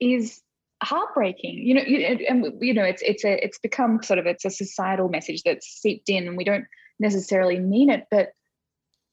is 0.00 0.40
heartbreaking. 0.82 1.58
You 1.58 1.74
know 1.74 1.80
and 1.80 2.52
you 2.60 2.74
know 2.74 2.84
it's 2.84 3.02
it's 3.02 3.24
a 3.24 3.42
it's 3.44 3.58
become 3.58 4.02
sort 4.02 4.18
of 4.18 4.26
it's 4.26 4.44
a 4.44 4.50
societal 4.50 5.08
message 5.08 5.42
that's 5.42 5.66
seeped 5.66 6.08
in 6.08 6.28
and 6.28 6.36
we 6.36 6.44
don't 6.44 6.66
necessarily 6.98 7.58
mean 7.58 7.90
it. 7.90 8.06
But 8.10 8.32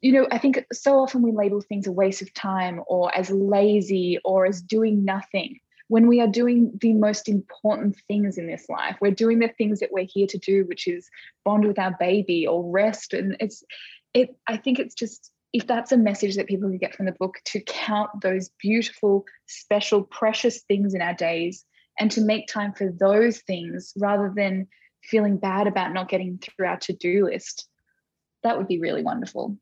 you 0.01 0.11
know 0.11 0.27
i 0.31 0.39
think 0.39 0.65
so 0.73 0.97
often 0.97 1.21
we 1.21 1.31
label 1.31 1.61
things 1.61 1.85
a 1.85 1.91
waste 1.91 2.23
of 2.23 2.33
time 2.33 2.81
or 2.87 3.15
as 3.15 3.29
lazy 3.29 4.17
or 4.25 4.47
as 4.47 4.59
doing 4.59 5.05
nothing 5.05 5.59
when 5.89 6.07
we 6.07 6.19
are 6.19 6.27
doing 6.27 6.71
the 6.81 6.93
most 6.93 7.29
important 7.29 7.97
things 8.07 8.37
in 8.37 8.47
this 8.47 8.69
life. 8.69 8.95
We're 9.01 9.11
doing 9.11 9.39
the 9.39 9.49
things 9.49 9.81
that 9.81 9.91
we're 9.91 10.07
here 10.09 10.25
to 10.25 10.37
do 10.37 10.63
which 10.65 10.87
is 10.87 11.09
bond 11.43 11.67
with 11.67 11.77
our 11.77 11.95
baby 11.99 12.47
or 12.47 12.63
rest. 12.71 13.13
And 13.13 13.35
it's 13.39 13.63
it 14.13 14.35
i 14.47 14.57
think 14.57 14.79
it's 14.79 14.95
just 14.95 15.31
if 15.53 15.67
that's 15.67 15.91
a 15.91 15.97
message 15.97 16.35
that 16.35 16.47
people 16.47 16.69
can 16.69 16.77
get 16.77 16.95
from 16.95 17.05
the 17.05 17.11
book 17.13 17.35
to 17.45 17.59
count 17.61 18.09
those 18.21 18.49
beautiful, 18.59 19.25
special, 19.47 20.03
precious 20.03 20.61
things 20.61 20.93
in 20.93 21.01
our 21.01 21.13
days 21.13 21.65
and 21.99 22.09
to 22.11 22.21
make 22.21 22.47
time 22.47 22.73
for 22.73 22.91
those 22.91 23.39
things 23.39 23.93
rather 23.97 24.31
than 24.35 24.67
feeling 25.03 25.37
bad 25.37 25.67
about 25.67 25.93
not 25.93 26.09
getting 26.09 26.39
through 26.39 26.67
our 26.67 26.77
to 26.77 26.93
do 26.93 27.25
list, 27.25 27.67
that 28.43 28.57
would 28.57 28.67
be 28.67 28.79
really 28.79 29.03
wonderful. 29.03 29.57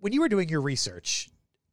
When 0.00 0.12
you 0.12 0.20
were 0.20 0.28
doing 0.28 0.48
your 0.48 0.60
research, 0.60 1.30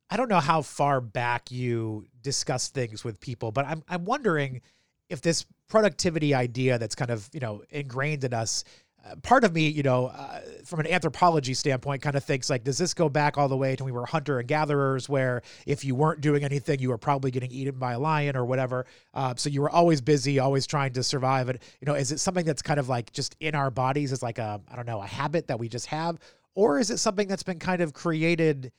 I 0.09 0.15
don't 0.15 0.29
know 0.29 0.39
how 0.39 0.61
far 0.61 1.01
back 1.01 1.51
you 1.51 2.05
discussed 2.21 2.73
things 2.73 3.03
with 3.03 3.19
people, 3.19 3.51
but 3.51 3.65
I'm, 3.65 3.83
I'm 3.89 4.05
wondering 4.05 4.61
if 5.09 5.21
this 5.21 5.45
productivity 5.67 6.33
idea 6.33 6.77
that's 6.77 6.95
kind 6.95 7.11
of, 7.11 7.29
you 7.33 7.39
know, 7.39 7.63
ingrained 7.69 8.23
in 8.23 8.33
us 8.33 8.63
part 9.23 9.43
of 9.43 9.53
me, 9.53 9.67
you 9.67 9.83
know, 9.83 10.07
uh, 10.07 10.39
from 10.65 10.79
an 10.79 10.87
anthropology 10.87 11.53
standpoint, 11.53 12.01
kind 12.01 12.15
of 12.15 12.23
thinks 12.23 12.49
like, 12.49 12.63
does 12.63 12.77
this 12.77 12.93
go 12.93 13.09
back 13.09 13.37
all 13.37 13.47
the 13.47 13.57
way 13.57 13.75
to 13.75 13.83
when 13.83 13.93
we 13.93 13.99
were 13.99 14.05
hunter 14.05 14.39
and 14.39 14.47
gatherers, 14.47 15.07
where 15.07 15.41
if 15.65 15.85
you 15.85 15.95
weren't 15.95 16.21
doing 16.21 16.43
anything, 16.43 16.79
you 16.79 16.89
were 16.89 16.97
probably 16.97 17.31
getting 17.31 17.51
eaten 17.51 17.79
by 17.79 17.93
a 17.93 17.99
lion 17.99 18.35
or 18.35 18.45
whatever. 18.45 18.85
Uh, 19.13 19.33
so 19.35 19.49
you 19.49 19.61
were 19.61 19.69
always 19.69 20.01
busy, 20.01 20.39
always 20.39 20.67
trying 20.67 20.93
to 20.93 21.03
survive. 21.03 21.49
And 21.49 21.59
you 21.81 21.85
know, 21.85 21.93
is 21.93 22.11
it 22.11 22.19
something 22.19 22.45
that's 22.45 22.61
kind 22.61 22.79
of 22.79 22.89
like 22.89 23.11
just 23.11 23.35
in 23.39 23.55
our 23.55 23.71
bodies, 23.71 24.11
as 24.11 24.21
like 24.21 24.37
a 24.37 24.61
I 24.69 24.75
don't 24.75 24.87
know, 24.87 25.01
a 25.01 25.07
habit 25.07 25.47
that 25.47 25.59
we 25.59 25.69
just 25.69 25.87
have, 25.87 26.19
or 26.55 26.79
is 26.79 26.91
it 26.91 26.97
something 26.97 27.27
that's 27.27 27.43
been 27.43 27.59
kind 27.59 27.81
of 27.81 27.93
created? 27.93 28.71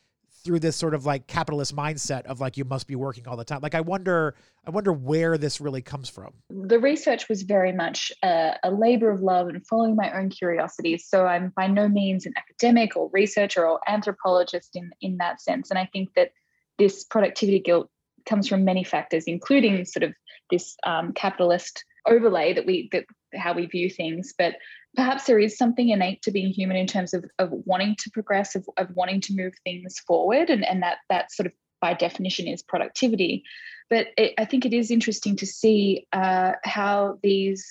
Through 0.49 0.59
this 0.59 0.77
sort 0.77 0.95
of 0.95 1.05
like 1.05 1.27
capitalist 1.27 1.77
mindset 1.77 2.25
of 2.25 2.41
like 2.41 2.57
you 2.57 2.65
must 2.65 2.87
be 2.87 2.97
working 2.97 3.29
all 3.29 3.37
the 3.37 3.45
time. 3.45 3.61
Like 3.61 3.75
i 3.75 3.83
wonder 3.83 4.35
i 4.67 4.71
wonder 4.71 4.95
where 4.95 5.37
this 5.37 5.61
really 5.61 5.83
comes 5.83 6.09
from. 6.09 6.33
The 6.49 6.79
research 6.79 7.29
was 7.29 7.43
very 7.43 7.71
much 7.71 8.11
a, 8.25 8.55
a, 8.65 8.71
labor 8.71 9.11
of 9.11 9.21
love 9.21 9.49
and 9.49 9.67
following 9.67 9.95
my 9.95 10.11
own 10.19 10.31
curiosities 10.31 11.07
so 11.07 11.27
i'm 11.27 11.53
by 11.55 11.67
no 11.67 11.87
means 11.87 12.25
an 12.25 12.33
academic 12.39 12.97
or 12.97 13.11
researcher 13.13 13.69
or 13.69 13.79
anthropologist 13.87 14.71
in 14.75 14.91
in 15.03 15.19
that 15.19 15.43
sense. 15.43 15.69
And 15.69 15.79
i 15.79 15.87
think 15.93 16.15
that 16.17 16.31
this 16.79 17.05
productivity 17.05 17.61
guilt 17.61 17.91
comes 18.25 18.49
from 18.49 18.65
many 18.65 18.85
factors 18.85 19.25
including 19.27 19.85
sort 19.85 20.03
of 20.03 20.15
this 20.51 20.77
um, 20.87 21.13
capitalist 21.13 21.85
overlay 22.07 22.55
that 22.55 22.65
we 22.65 22.89
that 22.93 23.05
how 23.35 23.53
we 23.53 23.67
view 23.67 23.91
things 23.91 24.35
but 24.37 24.57
perhaps 24.97 25.25
there 25.25 25.39
is 25.39 25.57
something 25.57 25.91
innate 25.91 26.23
to 26.23 26.31
being 26.31 26.53
human 26.53 26.77
in 26.77 26.87
terms 26.87 27.13
of, 27.13 27.25
of 27.39 27.51
wanting 27.53 27.95
to 27.99 28.11
progress 28.11 28.55
of, 28.55 28.69
of 28.77 28.89
wanting 28.95 29.21
to 29.21 29.35
move 29.35 29.53
things 29.65 29.99
forward 30.01 30.51
and, 30.51 30.65
and 30.65 30.83
that 30.83 30.99
that 31.09 31.31
sort 31.33 31.47
of 31.47 31.53
by 31.81 31.95
definition 31.95 32.47
is 32.47 32.63
productivity. 32.63 33.45
But 33.91 34.09
it, 34.17 34.35
i 34.39 34.45
think 34.45 34.67
it 34.67 34.73
is 34.73 34.91
interesting 34.91 35.37
to 35.37 35.47
see 35.47 36.07
uh, 36.13 36.53
how 36.65 37.19
these 37.23 37.67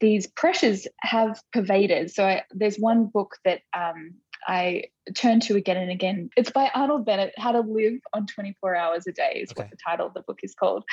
these 0.00 0.26
pressures 0.26 0.86
have 1.00 1.42
pervaded. 1.52 2.10
So 2.10 2.24
I, 2.24 2.44
there's 2.52 2.78
one 2.78 3.06
book 3.06 3.36
that 3.44 3.60
um, 3.74 4.14
I 4.46 4.84
turn 5.14 5.40
to 5.40 5.56
again 5.56 5.76
and 5.76 5.90
again. 5.90 6.30
It's 6.36 6.50
by 6.50 6.70
Arnold 6.74 7.04
Bennett, 7.04 7.34
How 7.36 7.52
to 7.52 7.60
Live 7.60 8.00
on 8.12 8.26
24 8.26 8.76
Hours 8.76 9.06
a 9.06 9.12
Day, 9.12 9.40
is 9.42 9.50
okay. 9.50 9.62
what 9.62 9.70
the 9.70 9.76
title 9.76 10.06
of 10.06 10.14
the 10.14 10.22
book 10.22 10.40
is 10.42 10.54
called. 10.54 10.84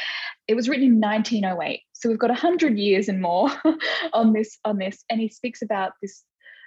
It 0.47 0.55
was 0.55 0.67
written 0.67 0.85
in 0.85 0.99
1908. 0.99 1.81
So 1.93 2.09
we've 2.09 2.19
got 2.19 2.29
100 2.29 2.77
years 2.77 3.07
and 3.07 3.21
more 3.21 3.49
on 4.13 4.33
this 4.33 4.57
on 4.65 4.77
this. 4.77 5.03
And 5.09 5.19
he 5.19 5.29
speaks 5.29 5.61
about 5.61 5.93
this 6.01 6.23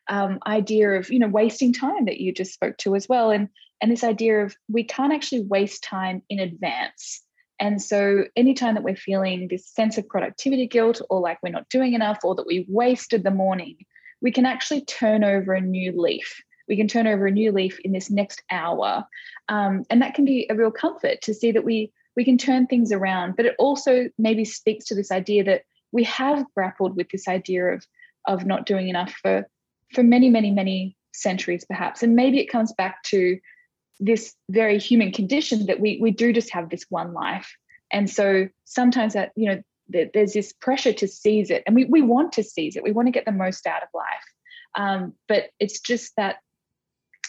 um, 0.09 0.38
idea 0.47 0.93
of, 0.93 1.11
you 1.11 1.19
know, 1.19 1.29
wasting 1.29 1.73
time 1.73 2.07
that 2.07 2.21
you 2.21 2.33
just 2.33 2.53
spoke 2.53 2.77
to 2.79 2.97
as 2.97 3.09
well. 3.09 3.31
And 3.31 3.49
and 3.81 3.90
this 3.90 4.05
idea 4.05 4.45
of 4.45 4.55
we 4.69 4.85
can't 4.85 5.12
actually 5.12 5.43
waste 5.43 5.83
time 5.83 6.23
in 6.29 6.38
advance. 6.38 7.23
And 7.59 7.81
so, 7.83 8.25
anytime 8.37 8.75
that 8.75 8.85
we're 8.85 8.97
feeling 8.97 9.49
this 9.49 9.69
sense 9.69 9.99
of 9.99 10.09
productivity 10.09 10.66
guilt, 10.66 11.03
or 11.11 11.21
like 11.21 11.38
we're 11.43 11.51
not 11.51 11.69
doing 11.69 11.93
enough, 11.93 12.21
or 12.25 12.35
that 12.35 12.47
we 12.47 12.64
wasted 12.69 13.23
the 13.23 13.31
morning, 13.31 13.77
we 14.23 14.33
can 14.33 14.47
actually 14.47 14.83
turn 14.87 15.25
over 15.25 15.53
a 15.53 15.61
new 15.61 15.93
leaf 15.95 16.43
we 16.70 16.76
can 16.76 16.88
turn 16.88 17.09
over 17.09 17.26
a 17.26 17.33
new 17.33 17.50
leaf 17.50 17.78
in 17.80 17.92
this 17.92 18.11
next 18.11 18.42
hour. 18.50 19.04
Um, 19.48 19.85
and 19.90 20.00
that 20.00 20.14
can 20.14 20.24
be 20.24 20.46
a 20.48 20.54
real 20.54 20.70
comfort 20.70 21.20
to 21.22 21.35
see 21.35 21.52
that 21.52 21.64
we 21.64 21.92
we 22.16 22.24
can 22.24 22.38
turn 22.38 22.66
things 22.66 22.92
around. 22.92 23.37
But 23.37 23.46
it 23.46 23.56
also 23.59 24.09
maybe 24.18 24.44
speaks 24.44 24.87
to 24.87 24.94
this 24.94 25.11
idea 25.11 25.44
that 25.44 25.62
we 25.92 26.04
have 26.04 26.46
grappled 26.54 26.96
with 26.96 27.11
this 27.11 27.28
idea 27.28 27.64
of 27.66 27.85
of 28.26 28.46
not 28.46 28.64
doing 28.64 28.88
enough 28.88 29.12
for 29.20 29.46
for 29.92 30.02
many 30.04 30.30
many 30.30 30.52
many 30.52 30.96
centuries 31.12 31.64
perhaps. 31.66 32.02
And 32.02 32.14
maybe 32.14 32.38
it 32.38 32.46
comes 32.46 32.72
back 32.72 33.02
to 33.04 33.38
this 33.98 34.35
very 34.48 34.78
human 34.78 35.12
condition 35.12 35.66
that 35.66 35.80
we 35.80 35.98
we 36.00 36.12
do 36.12 36.33
just 36.33 36.50
have 36.50 36.70
this 36.70 36.87
one 36.88 37.12
life. 37.12 37.52
And 37.92 38.09
so 38.09 38.48
sometimes 38.64 39.14
that 39.14 39.33
you 39.35 39.50
know 39.50 39.62
there's 40.14 40.35
this 40.35 40.52
pressure 40.52 40.92
to 40.92 41.09
seize 41.09 41.50
it. 41.50 41.64
And 41.66 41.74
we, 41.74 41.85
we 41.87 42.00
want 42.00 42.33
to 42.35 42.44
seize 42.44 42.76
it. 42.76 42.85
We 42.85 42.92
want 42.92 43.06
to 43.09 43.12
get 43.12 43.24
the 43.24 43.33
most 43.33 43.66
out 43.66 43.83
of 43.83 43.88
life. 43.92 44.24
Um, 44.76 45.14
but 45.26 45.50
it's 45.59 45.80
just 45.80 46.14
that 46.16 46.37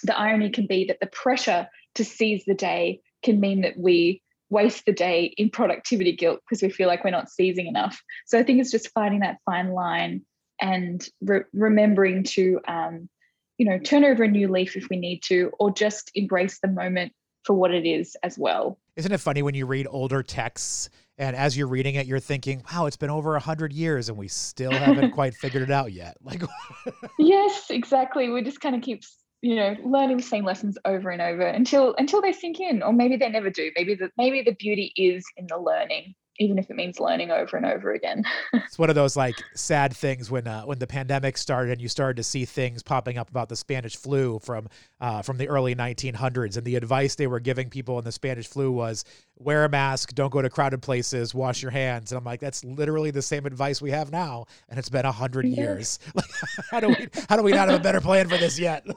the 0.01 0.17
irony 0.17 0.49
can 0.49 0.67
be 0.67 0.85
that 0.85 0.99
the 0.99 1.07
pressure 1.07 1.67
to 1.95 2.05
seize 2.05 2.43
the 2.45 2.53
day 2.53 3.01
can 3.23 3.39
mean 3.39 3.61
that 3.61 3.77
we 3.77 4.21
waste 4.49 4.85
the 4.85 4.91
day 4.91 5.33
in 5.37 5.49
productivity 5.49 6.15
guilt 6.15 6.41
because 6.45 6.61
we 6.61 6.69
feel 6.69 6.87
like 6.87 7.03
we're 7.03 7.11
not 7.11 7.29
seizing 7.29 7.67
enough. 7.67 8.01
So 8.25 8.37
I 8.37 8.43
think 8.43 8.59
it's 8.59 8.71
just 8.71 8.89
finding 8.89 9.21
that 9.21 9.37
fine 9.45 9.71
line 9.71 10.25
and 10.61 11.05
re- 11.21 11.43
remembering 11.53 12.23
to, 12.23 12.59
um, 12.67 13.09
you 13.57 13.65
know, 13.65 13.79
turn 13.79 14.03
over 14.03 14.23
a 14.23 14.27
new 14.27 14.49
leaf 14.49 14.75
if 14.75 14.87
we 14.89 14.97
need 14.97 15.21
to, 15.23 15.51
or 15.59 15.71
just 15.71 16.11
embrace 16.15 16.59
the 16.61 16.67
moment 16.67 17.13
for 17.43 17.53
what 17.53 17.73
it 17.73 17.87
is 17.87 18.15
as 18.23 18.37
well. 18.37 18.77
Isn't 18.95 19.11
it 19.11 19.19
funny 19.19 19.41
when 19.41 19.55
you 19.55 19.65
read 19.65 19.87
older 19.89 20.21
texts 20.21 20.89
and 21.17 21.35
as 21.35 21.55
you're 21.55 21.67
reading 21.67 21.95
it, 21.95 22.07
you're 22.07 22.19
thinking, 22.19 22.63
"Wow, 22.71 22.87
it's 22.87 22.97
been 22.97 23.09
over 23.09 23.35
a 23.35 23.39
hundred 23.39 23.73
years 23.73 24.09
and 24.09 24.17
we 24.17 24.27
still 24.27 24.71
haven't 24.71 25.11
quite 25.13 25.33
figured 25.33 25.63
it 25.63 25.71
out 25.71 25.93
yet." 25.93 26.17
Like, 26.21 26.41
yes, 27.19 27.69
exactly. 27.69 28.29
We 28.29 28.41
just 28.41 28.59
kind 28.59 28.75
of 28.75 28.81
keep 28.81 29.03
you 29.41 29.55
know 29.55 29.75
learning 29.83 30.17
the 30.17 30.23
same 30.23 30.45
lessons 30.45 30.77
over 30.85 31.09
and 31.09 31.21
over 31.21 31.41
until 31.41 31.95
until 31.97 32.21
they 32.21 32.31
sink 32.31 32.59
in 32.59 32.83
or 32.83 32.93
maybe 32.93 33.17
they 33.17 33.29
never 33.29 33.49
do. 33.49 33.71
Maybe 33.75 33.95
the 33.95 34.11
maybe 34.17 34.41
the 34.43 34.55
beauty 34.55 34.93
is 34.95 35.25
in 35.37 35.47
the 35.47 35.57
learning 35.57 36.15
even 36.39 36.57
if 36.57 36.69
it 36.69 36.75
means 36.75 36.99
learning 36.99 37.31
over 37.31 37.57
and 37.57 37.65
over 37.65 37.91
again. 37.91 38.23
it's 38.53 38.79
one 38.79 38.89
of 38.89 38.95
those 38.95 39.15
like 39.15 39.35
sad 39.55 39.95
things 39.95 40.31
when 40.31 40.47
uh, 40.47 40.63
when 40.63 40.79
the 40.79 40.87
pandemic 40.87 41.37
started 41.37 41.71
and 41.71 41.81
you 41.81 41.87
started 41.87 42.17
to 42.17 42.23
see 42.23 42.45
things 42.45 42.81
popping 42.83 43.17
up 43.17 43.29
about 43.29 43.49
the 43.49 43.55
Spanish 43.55 43.95
flu 43.95 44.39
from 44.39 44.67
uh, 44.99 45.21
from 45.21 45.37
the 45.37 45.47
early 45.47 45.75
1900s, 45.75 46.57
and 46.57 46.65
the 46.65 46.75
advice 46.75 47.15
they 47.15 47.27
were 47.27 47.39
giving 47.39 47.69
people 47.69 47.99
in 47.99 48.05
the 48.05 48.11
Spanish 48.11 48.47
flu 48.47 48.71
was 48.71 49.05
wear 49.37 49.65
a 49.65 49.69
mask, 49.69 50.13
don't 50.13 50.31
go 50.31 50.41
to 50.41 50.49
crowded 50.49 50.81
places, 50.81 51.33
wash 51.33 51.61
your 51.61 51.71
hands. 51.71 52.11
And 52.11 52.17
I'm 52.17 52.23
like, 52.23 52.39
that's 52.39 52.63
literally 52.63 53.11
the 53.11 53.21
same 53.21 53.45
advice 53.45 53.81
we 53.81 53.91
have 53.91 54.11
now, 54.11 54.45
and 54.69 54.77
it's 54.77 54.89
been 54.89 55.05
a 55.05 55.11
hundred 55.11 55.45
yes. 55.47 55.57
years. 55.57 55.99
Like, 56.13 56.29
how 56.69 56.79
do 56.79 56.89
we 56.89 57.07
how 57.29 57.37
do 57.37 57.43
we 57.43 57.51
not 57.51 57.69
have 57.69 57.79
a 57.79 57.83
better 57.83 58.01
plan 58.01 58.27
for 58.27 58.37
this 58.37 58.59
yet? 58.59 58.85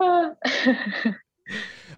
Uh, 0.00 0.30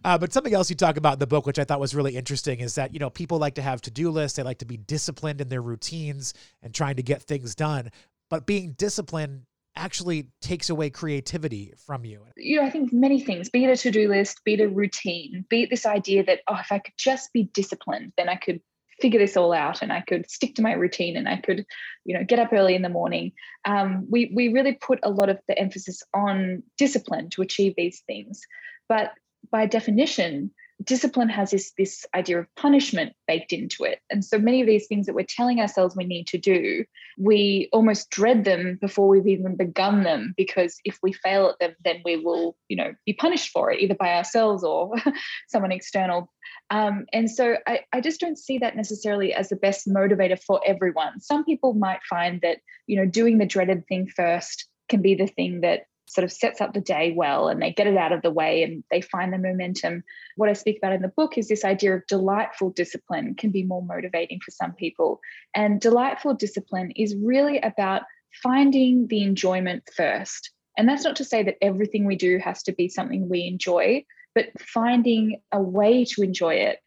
but 0.03 0.33
something 0.33 0.55
else 0.55 0.71
you 0.71 0.77
talk 0.77 0.97
about 0.97 1.15
in 1.15 1.19
the 1.19 1.27
book, 1.27 1.47
which 1.47 1.59
I 1.59 1.65
thought 1.65 1.81
was 1.81 1.95
really 1.95 2.17
interesting, 2.17 2.61
is 2.61 2.75
that 2.77 2.93
you 2.93 2.99
know 2.99 3.11
people 3.11 3.39
like 3.39 3.55
to 3.55 3.63
have 3.63 3.81
to 3.83 3.91
do 3.91 4.11
lists. 4.11 4.37
They 4.37 4.43
like 4.43 4.59
to 4.59 4.67
be 4.67 4.77
disciplined 4.77 5.41
in 5.41 5.49
their 5.49 5.63
routines 5.63 6.35
and 6.63 6.75
trying 6.75 6.97
to 6.97 7.03
get 7.03 7.23
things 7.23 7.55
done. 7.55 7.91
But 8.29 8.47
being 8.47 8.73
disciplined 8.73 9.43
actually 9.77 10.29
takes 10.41 10.71
away 10.71 10.91
creativity 10.91 11.73
from 11.87 12.05
you. 12.05 12.27
You 12.37 12.61
know, 12.61 12.67
I 12.67 12.71
think 12.71 12.93
many 12.93 13.21
things, 13.21 13.49
be 13.49 13.65
it 13.65 13.71
a 13.71 13.77
to-do 13.77 14.09
list, 14.09 14.43
be 14.45 14.55
it 14.55 14.61
a 14.61 14.69
routine, 14.69 15.45
be 15.49 15.63
it 15.63 15.71
this 15.71 15.87
idea 15.87 16.25
that, 16.25 16.41
oh, 16.49 16.57
if 16.59 16.73
I 16.73 16.79
could 16.79 16.95
just 16.99 17.33
be 17.33 17.45
disciplined, 17.55 18.13
then 18.17 18.29
I 18.29 18.37
could 18.37 18.61
figure 19.01 19.19
this 19.19 19.37
all 19.37 19.53
out 19.53 19.81
and 19.83 19.93
I 19.93 20.03
could 20.03 20.31
stick 20.31 20.55
to 20.57 20.63
my 20.63 20.73
routine 20.73 21.17
and 21.17 21.29
I 21.29 21.37
could, 21.37 21.65
you 22.05 22.17
know, 22.17 22.25
get 22.25 22.39
up 22.39 22.53
early 22.53 22.75
in 22.75 22.83
the 22.83 22.89
morning. 22.89 23.33
Um, 23.65 24.07
we 24.11 24.31
we 24.35 24.49
really 24.49 24.75
put 24.75 25.01
a 25.03 25.11
lot 25.11 25.31
of 25.31 25.39
the 25.49 25.59
emphasis 25.59 26.03
on 26.13 26.63
discipline 26.77 27.31
to 27.31 27.43
achieve 27.43 27.75
these 27.77 28.03
things. 28.07 28.41
But 28.89 29.13
by 29.51 29.67
definition, 29.67 30.51
discipline 30.85 31.29
has 31.29 31.51
this, 31.51 31.73
this 31.77 32.07
idea 32.15 32.39
of 32.39 32.55
punishment 32.57 33.13
baked 33.27 33.53
into 33.53 33.85
it. 33.85 34.01
And 34.11 34.25
so 34.25 34.39
many 34.39 34.61
of 34.61 34.67
these 34.67 34.87
things 34.87 35.07
that 35.07 35.15
we're 35.15 35.27
telling 35.29 35.61
ourselves 35.61 35.97
we 35.97 36.05
need 36.05 36.27
to 36.29 36.39
do, 36.39 36.85
we 37.19 37.69
almost 37.73 38.11
dread 38.11 38.45
them 38.45 38.79
before 38.81 39.09
we've 39.09 39.27
even 39.27 39.57
begun 39.57 40.03
them, 40.05 40.35
because 40.37 40.79
if 40.85 40.99
we 41.03 41.13
fail 41.13 41.49
at 41.51 41.59
them, 41.59 41.77
then 41.85 42.01
we 42.05 42.17
will, 42.17 42.57
you 42.69 42.77
know, 42.77 42.95
be 43.05 43.13
punished 43.13 43.51
for 43.51 43.71
it, 43.71 43.81
either 43.81 43.95
by 43.95 44.15
ourselves 44.15 44.65
or 44.65 44.95
someone 45.49 45.73
external. 45.73 46.33
Um, 46.71 47.07
and 47.13 47.31
so 47.31 47.57
I, 47.67 47.81
I 47.93 48.01
just 48.01 48.21
don't 48.21 48.39
see 48.39 48.59
that 48.59 48.77
necessarily 48.77 49.35
as 49.35 49.49
the 49.49 49.57
best 49.57 49.89
motivator 49.89 50.41
for 50.41 50.61
everyone. 50.65 51.21
Some 51.21 51.45
people 51.45 51.75
might 51.75 52.01
find 52.09 52.41
that, 52.43 52.59
you 52.87 52.97
know, 52.97 53.07
doing 53.07 53.39
the 53.39 53.47
dreaded 53.47 53.87
thing 53.87 54.09
first 54.15 54.67
can 54.89 55.03
be 55.03 55.15
the 55.15 55.27
thing 55.27 55.61
that 55.61 55.83
sort 56.11 56.25
of 56.25 56.33
sets 56.33 56.61
up 56.61 56.75
the 56.75 56.81
day 56.81 57.13
well 57.17 57.49
and 57.49 57.63
they 57.63 57.73
get 57.73 57.87
it 57.87 57.97
out 57.97 58.11
of 58.11 58.23
the 58.23 58.33
way 58.33 58.65
and 58.65 58.83
they 58.91 59.01
find 59.01 59.33
the 59.33 59.39
momentum. 59.39 60.03
What 60.37 60.49
I 60.49 60.55
speak 60.55 60.79
about 60.79 60.93
in 60.93 61.03
the 61.03 61.09
book 61.09 61.39
is 61.39 61.47
this 61.47 61.65
idea 61.65 61.95
of 61.95 62.07
delightful 62.09 62.71
discipline 62.71 63.37
can 63.37 63.51
be 63.51 63.63
more 63.63 63.83
motivating 63.83 64.41
for 64.45 64.51
some 64.51 64.73
people. 64.73 65.21
And 65.55 65.81
delightful 65.81 66.35
discipline 66.35 66.91
is 66.97 67.15
really 67.15 67.61
about 67.61 68.03
finding 68.43 69.07
the 69.07 69.23
enjoyment 69.23 69.89
first. 69.97 70.51
And 70.77 70.89
that's 70.89 71.05
not 71.05 71.17
to 71.17 71.25
say 71.25 71.45
that 71.45 71.63
everything 71.63 72.07
we 72.07 72.17
do 72.17 72.39
has 72.39 72.65
to 72.65 72.73
be 72.73 72.89
something 72.89 73.29
we 73.29 73.47
enjoy, 73.47 74.05
but 74.35 74.47
finding 74.61 75.41
a 75.53 75.63
way 75.63 76.05
to 76.07 76.23
enjoy 76.23 76.55
it 76.55 76.79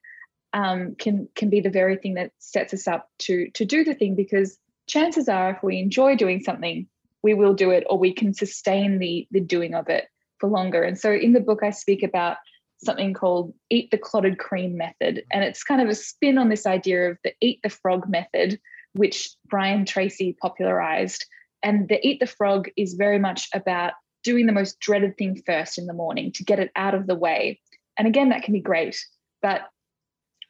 um, 0.51 0.95
can 0.95 1.29
can 1.35 1.49
be 1.49 1.61
the 1.61 1.69
very 1.69 1.95
thing 1.95 2.15
that 2.15 2.31
sets 2.39 2.73
us 2.73 2.87
up 2.87 3.09
to 3.19 3.49
to 3.51 3.65
do 3.65 3.83
the 3.83 3.95
thing 3.95 4.15
because 4.15 4.57
chances 4.87 5.29
are 5.29 5.51
if 5.51 5.63
we 5.63 5.79
enjoy 5.79 6.15
doing 6.15 6.41
something 6.41 6.87
we 7.23 7.33
will 7.33 7.53
do 7.53 7.71
it 7.71 7.83
or 7.89 7.97
we 7.97 8.13
can 8.13 8.33
sustain 8.33 8.99
the 8.99 9.27
the 9.31 9.39
doing 9.39 9.73
of 9.73 9.89
it 9.89 10.05
for 10.39 10.49
longer. 10.49 10.83
And 10.83 10.97
so 10.99 11.11
in 11.11 11.33
the 11.33 11.39
book 11.39 11.59
i 11.63 11.71
speak 11.71 12.03
about 12.03 12.37
something 12.83 13.13
called 13.13 13.53
eat 13.69 13.89
the 13.91 13.97
clotted 13.97 14.37
cream 14.37 14.77
method. 14.77 15.23
And 15.31 15.43
it's 15.43 15.63
kind 15.63 15.81
of 15.81 15.87
a 15.87 15.95
spin 15.95 16.37
on 16.37 16.49
this 16.49 16.65
idea 16.65 17.11
of 17.11 17.17
the 17.23 17.33
eat 17.41 17.59
the 17.63 17.69
frog 17.69 18.09
method 18.09 18.59
which 18.93 19.29
brian 19.47 19.85
tracy 19.85 20.37
popularized. 20.41 21.25
And 21.63 21.87
the 21.87 22.05
eat 22.05 22.19
the 22.19 22.27
frog 22.27 22.69
is 22.75 22.93
very 22.93 23.19
much 23.19 23.47
about 23.53 23.93
doing 24.23 24.45
the 24.45 24.53
most 24.53 24.79
dreaded 24.79 25.17
thing 25.17 25.41
first 25.45 25.77
in 25.77 25.85
the 25.85 25.93
morning 25.93 26.31
to 26.33 26.43
get 26.43 26.59
it 26.59 26.71
out 26.75 26.93
of 26.93 27.07
the 27.07 27.15
way. 27.15 27.59
And 27.97 28.07
again 28.07 28.29
that 28.29 28.43
can 28.43 28.53
be 28.53 28.61
great 28.61 28.97
but 29.43 29.61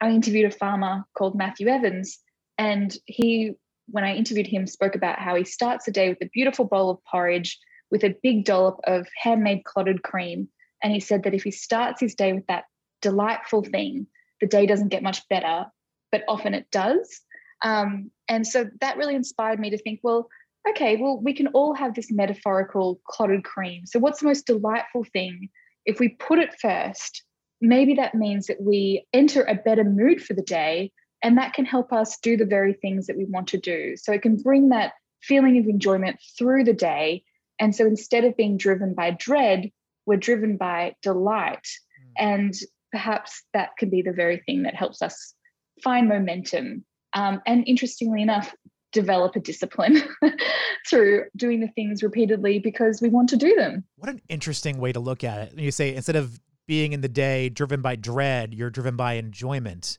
i 0.00 0.08
interviewed 0.08 0.50
a 0.50 0.56
farmer 0.56 1.04
called 1.18 1.34
matthew 1.34 1.68
evans 1.68 2.18
and 2.56 2.96
he 3.04 3.52
when 3.86 4.04
I 4.04 4.14
interviewed 4.14 4.46
him, 4.46 4.66
spoke 4.66 4.94
about 4.94 5.18
how 5.18 5.34
he 5.34 5.44
starts 5.44 5.84
the 5.84 5.92
day 5.92 6.08
with 6.08 6.22
a 6.22 6.30
beautiful 6.32 6.64
bowl 6.64 6.90
of 6.90 7.04
porridge 7.04 7.58
with 7.90 8.04
a 8.04 8.16
big 8.22 8.44
dollop 8.44 8.80
of 8.84 9.06
handmade 9.16 9.64
clotted 9.64 10.02
cream. 10.02 10.48
And 10.82 10.92
he 10.92 11.00
said 11.00 11.22
that 11.24 11.34
if 11.34 11.44
he 11.44 11.50
starts 11.50 12.00
his 12.00 12.14
day 12.14 12.32
with 12.32 12.46
that 12.46 12.64
delightful 13.02 13.62
thing, 13.62 14.06
the 14.40 14.46
day 14.46 14.66
doesn't 14.66 14.88
get 14.88 15.02
much 15.02 15.28
better, 15.28 15.66
but 16.10 16.22
often 16.28 16.54
it 16.54 16.70
does. 16.70 17.20
Um, 17.62 18.10
and 18.28 18.46
so 18.46 18.68
that 18.80 18.96
really 18.96 19.14
inspired 19.14 19.60
me 19.60 19.70
to 19.70 19.78
think, 19.78 20.00
well, 20.02 20.28
okay, 20.68 20.96
well, 20.96 21.20
we 21.20 21.34
can 21.34 21.48
all 21.48 21.74
have 21.74 21.94
this 21.94 22.10
metaphorical 22.10 23.00
clotted 23.06 23.44
cream. 23.44 23.86
So, 23.86 23.98
what's 23.98 24.20
the 24.20 24.26
most 24.26 24.46
delightful 24.46 25.04
thing? 25.12 25.48
If 25.86 26.00
we 26.00 26.10
put 26.10 26.38
it 26.38 26.58
first, 26.60 27.22
maybe 27.60 27.94
that 27.94 28.14
means 28.14 28.46
that 28.46 28.60
we 28.60 29.06
enter 29.12 29.42
a 29.42 29.54
better 29.54 29.84
mood 29.84 30.22
for 30.22 30.34
the 30.34 30.42
day 30.42 30.92
and 31.24 31.38
that 31.38 31.54
can 31.54 31.64
help 31.64 31.90
us 31.90 32.18
do 32.18 32.36
the 32.36 32.44
very 32.44 32.74
things 32.74 33.06
that 33.06 33.16
we 33.16 33.24
want 33.24 33.48
to 33.48 33.58
do. 33.58 33.96
So 33.96 34.12
it 34.12 34.20
can 34.20 34.36
bring 34.36 34.68
that 34.68 34.92
feeling 35.22 35.58
of 35.58 35.66
enjoyment 35.66 36.20
through 36.38 36.64
the 36.64 36.74
day. 36.74 37.24
And 37.58 37.74
so 37.74 37.86
instead 37.86 38.24
of 38.24 38.36
being 38.36 38.58
driven 38.58 38.94
by 38.94 39.12
dread, 39.12 39.70
we're 40.04 40.18
driven 40.18 40.58
by 40.58 40.96
delight. 41.00 41.66
Mm. 41.98 42.12
And 42.18 42.54
perhaps 42.92 43.42
that 43.54 43.70
can 43.78 43.88
be 43.88 44.02
the 44.02 44.12
very 44.12 44.42
thing 44.44 44.64
that 44.64 44.74
helps 44.74 45.00
us 45.00 45.34
find 45.82 46.10
momentum. 46.10 46.84
Um, 47.14 47.40
and 47.46 47.66
interestingly 47.66 48.20
enough, 48.20 48.54
develop 48.92 49.34
a 49.34 49.40
discipline 49.40 50.02
through 50.90 51.24
doing 51.36 51.60
the 51.60 51.68
things 51.68 52.02
repeatedly 52.02 52.58
because 52.58 53.00
we 53.00 53.08
want 53.08 53.30
to 53.30 53.36
do 53.38 53.54
them. 53.54 53.82
What 53.96 54.10
an 54.10 54.20
interesting 54.28 54.76
way 54.76 54.92
to 54.92 55.00
look 55.00 55.24
at 55.24 55.38
it. 55.48 55.58
You 55.58 55.70
say 55.70 55.94
instead 55.94 56.16
of 56.16 56.38
being 56.66 56.92
in 56.92 57.00
the 57.00 57.08
day 57.08 57.48
driven 57.48 57.80
by 57.80 57.96
dread, 57.96 58.52
you're 58.52 58.70
driven 58.70 58.94
by 58.94 59.14
enjoyment 59.14 59.98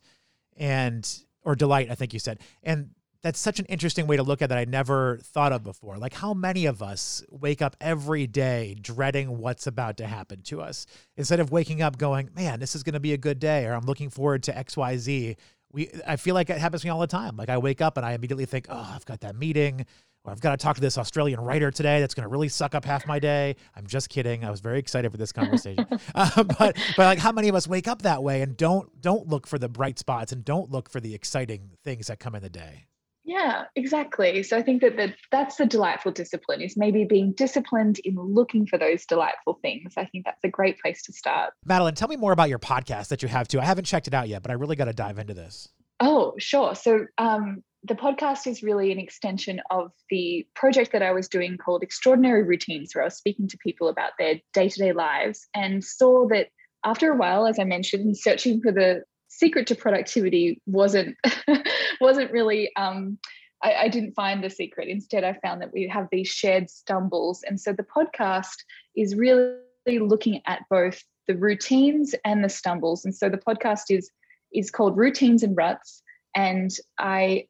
and 0.56 1.08
or 1.44 1.56
delight, 1.56 1.90
I 1.92 1.96
think 1.96 2.14
you 2.14 2.20
said. 2.20 2.40
And 2.64 2.92
that's 3.22 3.40
such 3.40 3.60
an 3.60 3.66
interesting 3.66 4.06
way 4.06 4.18
to 4.18 4.24
look 4.24 4.44
at 4.44 4.50
that 4.50 4.58
I 4.58 4.66
never 4.66 5.18
thought 5.24 5.52
of 5.52 5.64
before. 5.64 5.98
Like 5.98 6.14
how 6.14 6.36
many 6.36 6.68
of 6.68 6.84
us 6.84 7.24
wake 7.32 7.60
up 7.60 7.76
every 7.82 8.28
day 8.28 8.76
dreading 8.80 9.40
what's 9.40 9.66
about 9.66 9.98
to 9.98 10.06
happen 10.06 10.42
to 10.44 10.62
us 10.62 10.86
instead 11.18 11.40
of 11.40 11.52
waking 11.52 11.82
up 11.82 11.98
going, 11.98 12.30
"Man, 12.36 12.60
this 12.60 12.76
is 12.76 12.84
going 12.84 12.94
to 12.94 13.00
be 13.00 13.14
a 13.14 13.18
good 13.18 13.40
day," 13.40 13.66
or 13.66 13.74
"I'm 13.74 13.86
looking 13.86 14.12
forward 14.12 14.44
to 14.44 14.56
XYZ." 14.56 15.38
We 15.72 15.90
I 16.06 16.18
feel 16.18 16.36
like 16.36 16.52
it 16.52 16.60
happens 16.60 16.84
to 16.84 16.88
me 16.88 16.92
all 16.92 17.00
the 17.00 17.08
time. 17.08 17.36
Like 17.36 17.50
I 17.50 17.58
wake 17.58 17.82
up 17.82 17.98
and 17.98 18.06
I 18.06 18.14
immediately 18.14 18.46
think, 18.46 18.68
"Oh, 18.70 18.92
I've 18.94 19.06
got 19.06 19.22
that 19.22 19.36
meeting 19.36 19.88
I've 20.28 20.42
got 20.42 20.52
to 20.52 20.58
talk 20.58 20.76
to 20.76 20.82
this 20.82 20.98
Australian 20.98 21.40
writer 21.40 21.72
today 21.72 22.00
that's 22.00 22.14
going 22.14 22.24
to 22.24 22.30
really 22.30 22.50
suck 22.50 22.76
up 22.76 22.86
half 22.86 23.08
my 23.08 23.20
day. 23.20 23.56
I'm 23.76 23.88
just 23.88 24.10
kidding. 24.10 24.44
I 24.44 24.52
was 24.52 24.60
very 24.60 24.80
excited 24.80 25.12
for 25.12 25.18
this 25.18 25.32
conversation. 25.32 25.86
uh, 26.16 26.44
but 26.44 26.78
but 26.98 26.98
like 26.98 27.20
how 27.20 27.32
many 27.32 27.48
of 27.48 27.56
us 27.56 27.68
wake 27.68 27.88
up 27.88 28.02
that 28.04 28.24
way 28.24 28.42
and 28.42 28.58
don't 28.58 29.02
don't 29.02 29.28
look 29.28 29.48
for 29.48 29.58
the 29.58 29.70
bright 29.70 30.00
spots 30.00 30.32
and 30.32 30.44
don't 30.44 30.72
look 30.72 30.90
for 30.90 31.00
the 31.00 31.14
exciting 31.14 31.72
things 31.84 32.08
that 32.08 32.20
come 32.20 32.36
in 32.36 32.42
the 32.42 32.50
day? 32.50 32.86
Yeah, 33.26 33.64
exactly. 33.76 34.44
So 34.44 34.56
I 34.56 34.62
think 34.62 34.82
that 34.82 34.98
the, 34.98 35.14
that's 35.32 35.56
the 35.56 35.66
delightful 35.66 36.12
discipline 36.12 36.62
is 36.62 36.78
maybe 36.78 37.06
being 37.06 37.32
disciplined 37.32 37.98
in 38.00 38.16
looking 38.20 38.68
for 38.68 38.78
those 38.78 39.04
delightful 39.06 39.58
things. 39.64 39.94
I 39.98 40.06
think 40.06 40.26
that's 40.26 40.44
a 40.44 40.48
great 40.48 40.80
place 40.80 41.02
to 41.04 41.12
start. 41.12 41.54
Madeleine, 41.66 41.96
tell 41.96 42.08
me 42.08 42.18
more 42.18 42.34
about 42.34 42.50
your 42.50 42.60
podcast 42.60 43.08
that 43.08 43.24
you 43.24 43.28
have 43.30 43.48
too. 43.48 43.60
I 43.60 43.66
haven't 43.66 43.86
checked 43.86 44.08
it 44.08 44.14
out 44.14 44.30
yet, 44.30 44.44
but 44.44 44.52
I 44.52 44.54
really 44.54 44.76
got 44.76 44.86
to 44.86 44.94
dive 44.94 45.18
into 45.18 45.34
this. 45.34 45.70
Oh, 46.00 46.34
sure. 46.38 46.76
So 46.76 47.08
um, 47.18 47.64
the 47.88 47.96
podcast 47.96 48.48
is 48.48 48.64
really 48.64 48.92
an 48.92 49.00
extension 49.00 49.62
of 49.70 49.92
the 50.10 50.48
project 50.56 50.92
that 50.92 51.04
I 51.04 51.12
was 51.12 51.28
doing 51.28 51.58
called 51.58 51.84
Extraordinary 51.84 52.44
Routines, 52.44 52.94
where 52.94 53.04
I 53.04 53.08
was 53.08 53.18
speaking 53.18 53.48
to 53.50 53.58
people 53.58 53.90
about 53.90 54.12
their 54.18 54.40
day 54.54 54.70
to 54.70 54.80
day 54.80 54.92
lives 54.92 55.48
and 55.54 55.84
saw 55.84 56.28
that 56.30 56.48
after 56.84 57.12
a 57.12 57.18
while, 57.18 57.46
as 57.46 57.60
I 57.60 57.64
mentioned, 57.64 58.18
searching 58.18 58.62
for 58.62 58.72
the 58.72 59.04
secret 59.28 59.68
to 59.68 59.76
productivity 59.76 60.62
wasn't 60.66 61.16
wasn't 62.02 62.32
really 62.32 62.72
um, 62.76 63.18
I, 63.64 63.74
I, 63.74 63.88
didn't 63.90 64.14
find 64.14 64.44
the 64.44 64.50
secret. 64.50 64.88
Instead, 64.88 65.24
I 65.24 65.34
found 65.34 65.62
that 65.62 65.74
we 65.74 65.88
have 65.88 66.08
these 66.12 66.28
shared 66.28 66.70
stumbles. 66.70 67.44
And 67.44 67.60
so 67.60 67.74
the 67.74 67.84
podcast 67.84 68.56
is 68.96 69.16
really 69.16 69.58
looking 69.88 70.42
at 70.46 70.62
both 70.70 71.02
the 71.28 71.36
routines 71.36 72.14
and 72.24 72.44
the 72.44 72.50
stumbles. 72.50 73.04
And 73.06 73.16
so 73.16 73.30
the 73.30 73.38
podcast 73.38 73.84
is 73.90 74.10
is 74.54 74.72
called 74.72 74.98
Routines 74.98 75.44
and 75.44 75.58
Ruts. 75.58 76.02
And 76.36 76.72
I 77.00 77.46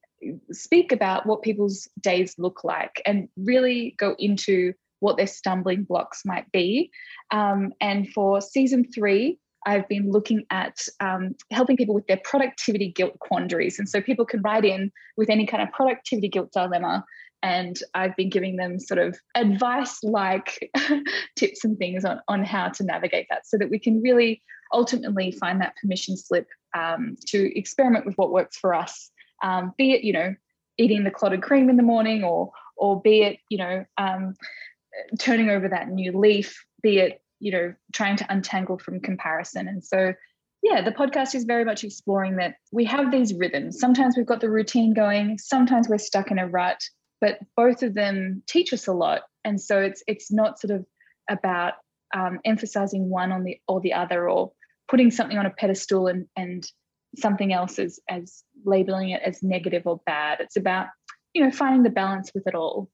speak 0.52 0.92
about 0.92 1.26
what 1.26 1.42
people's 1.42 1.88
days 2.02 2.36
look 2.38 2.64
like 2.64 3.02
and 3.06 3.28
really 3.38 3.96
go 3.98 4.16
into 4.20 4.74
what 5.00 5.18
their 5.18 5.28
stumbling 5.28 5.84
blocks 5.84 6.24
might 6.26 6.52
be. 6.52 6.92
Um, 7.32 7.74
and 7.82 8.10
for 8.10 8.42
season 8.42 8.86
three, 8.94 9.40
I've 9.66 9.88
been 9.88 10.12
looking 10.12 10.46
at 10.52 10.80
um, 11.00 11.36
helping 11.52 11.76
people 11.76 11.96
with 11.96 12.08
their 12.08 12.22
productivity 12.24 12.92
guilt 12.92 13.18
quandaries. 13.20 13.80
And 13.80 13.90
so 13.90 14.02
people 14.02 14.26
can 14.26 14.42
write 14.42 14.64
in 14.64 14.92
with 15.18 15.30
any 15.30 15.46
kind 15.46 15.64
of 15.64 15.72
productivity 15.72 16.30
guilt 16.30 16.52
dilemma. 16.54 17.04
And 17.42 17.78
I've 17.94 18.16
been 18.16 18.30
giving 18.30 18.56
them 18.56 18.80
sort 18.80 19.00
of 19.00 19.18
advice 19.36 20.04
like 20.04 20.72
tips 21.36 21.64
and 21.64 21.78
things 21.78 22.06
on, 22.06 22.20
on 22.28 22.44
how 22.44 22.70
to 22.70 22.84
navigate 22.84 23.28
that 23.30 23.48
so 23.48 23.58
that 23.58 23.70
we 23.70 23.80
can 23.80 24.02
really 24.02 24.42
ultimately 24.74 25.32
find 25.32 25.62
that 25.62 25.76
permission 25.82 26.18
slip 26.18 26.48
um, 26.76 27.16
to 27.28 27.58
experiment 27.58 28.06
with 28.06 28.16
what 28.16 28.32
works 28.32 28.58
for 28.58 28.74
us 28.74 29.12
um, 29.44 29.74
be 29.78 29.94
it 29.94 30.04
you 30.04 30.14
know 30.14 30.36
eating 30.78 31.04
the 31.04 31.12
clotted 31.12 31.42
cream 31.42 31.70
in 31.70 31.78
the 31.78 31.84
morning 31.84 32.24
or 32.24 32.52
or 32.78 33.02
be 33.02 33.22
it 33.22 33.38
you 33.50 33.58
know 33.58 33.86
um, 33.98 34.36
turning 35.20 35.50
over 35.50 35.68
that 35.70 35.90
new 35.90 36.18
leaf 36.18 36.66
be 36.82 37.00
it 37.00 37.22
you 37.40 37.52
know 37.52 37.74
trying 37.94 38.16
to 38.18 38.26
untangle 38.30 38.78
from 38.78 39.00
comparison. 39.00 39.68
And 39.68 39.84
so 39.84 40.14
yeah 40.64 40.82
the 40.82 40.92
podcast 40.92 41.36
is 41.36 41.44
very 41.46 41.66
much 41.66 41.84
exploring 41.84 42.38
that 42.38 42.56
we 42.72 42.86
have 42.86 43.12
these 43.12 43.34
rhythms. 43.34 43.80
Sometimes 43.80 44.16
we've 44.18 44.26
got 44.26 44.42
the 44.42 44.50
routine 44.50 44.94
going 44.94 45.38
sometimes 45.38 45.88
we're 45.88 45.98
stuck 45.98 46.32
in 46.32 46.40
a 46.40 46.48
rut 46.48 46.82
but 47.22 47.40
both 47.56 47.84
of 47.84 47.94
them 47.94 48.44
teach 48.48 48.74
us 48.74 48.88
a 48.88 48.94
lot. 48.94 49.24
And 49.44 49.60
so 49.60 49.80
it's 49.80 50.04
it's 50.08 50.32
not 50.32 50.60
sort 50.60 50.72
of 50.72 50.86
about 51.30 51.74
um, 52.14 52.40
emphasizing 52.46 53.10
one 53.10 53.32
on 53.32 53.44
the 53.44 53.60
or 53.68 53.82
the 53.82 53.94
other 53.94 54.30
or 54.30 54.52
putting 54.88 55.12
something 55.12 55.38
on 55.38 55.46
a 55.46 55.52
pedestal 55.52 56.08
and 56.08 56.28
and 56.36 56.70
something 57.18 57.54
else 57.54 57.80
as 57.80 58.00
as 58.10 58.44
labeling 58.66 59.10
it 59.10 59.22
as 59.24 59.44
negative 59.44 59.84
or 59.86 60.02
bad. 60.06 60.40
It's 60.40 60.58
about 60.58 60.88
you 61.34 61.44
know 61.44 61.52
finding 61.52 61.84
the 61.84 61.90
balance 61.90 62.32
with 62.34 62.48
it 62.48 62.56
all 62.56 62.90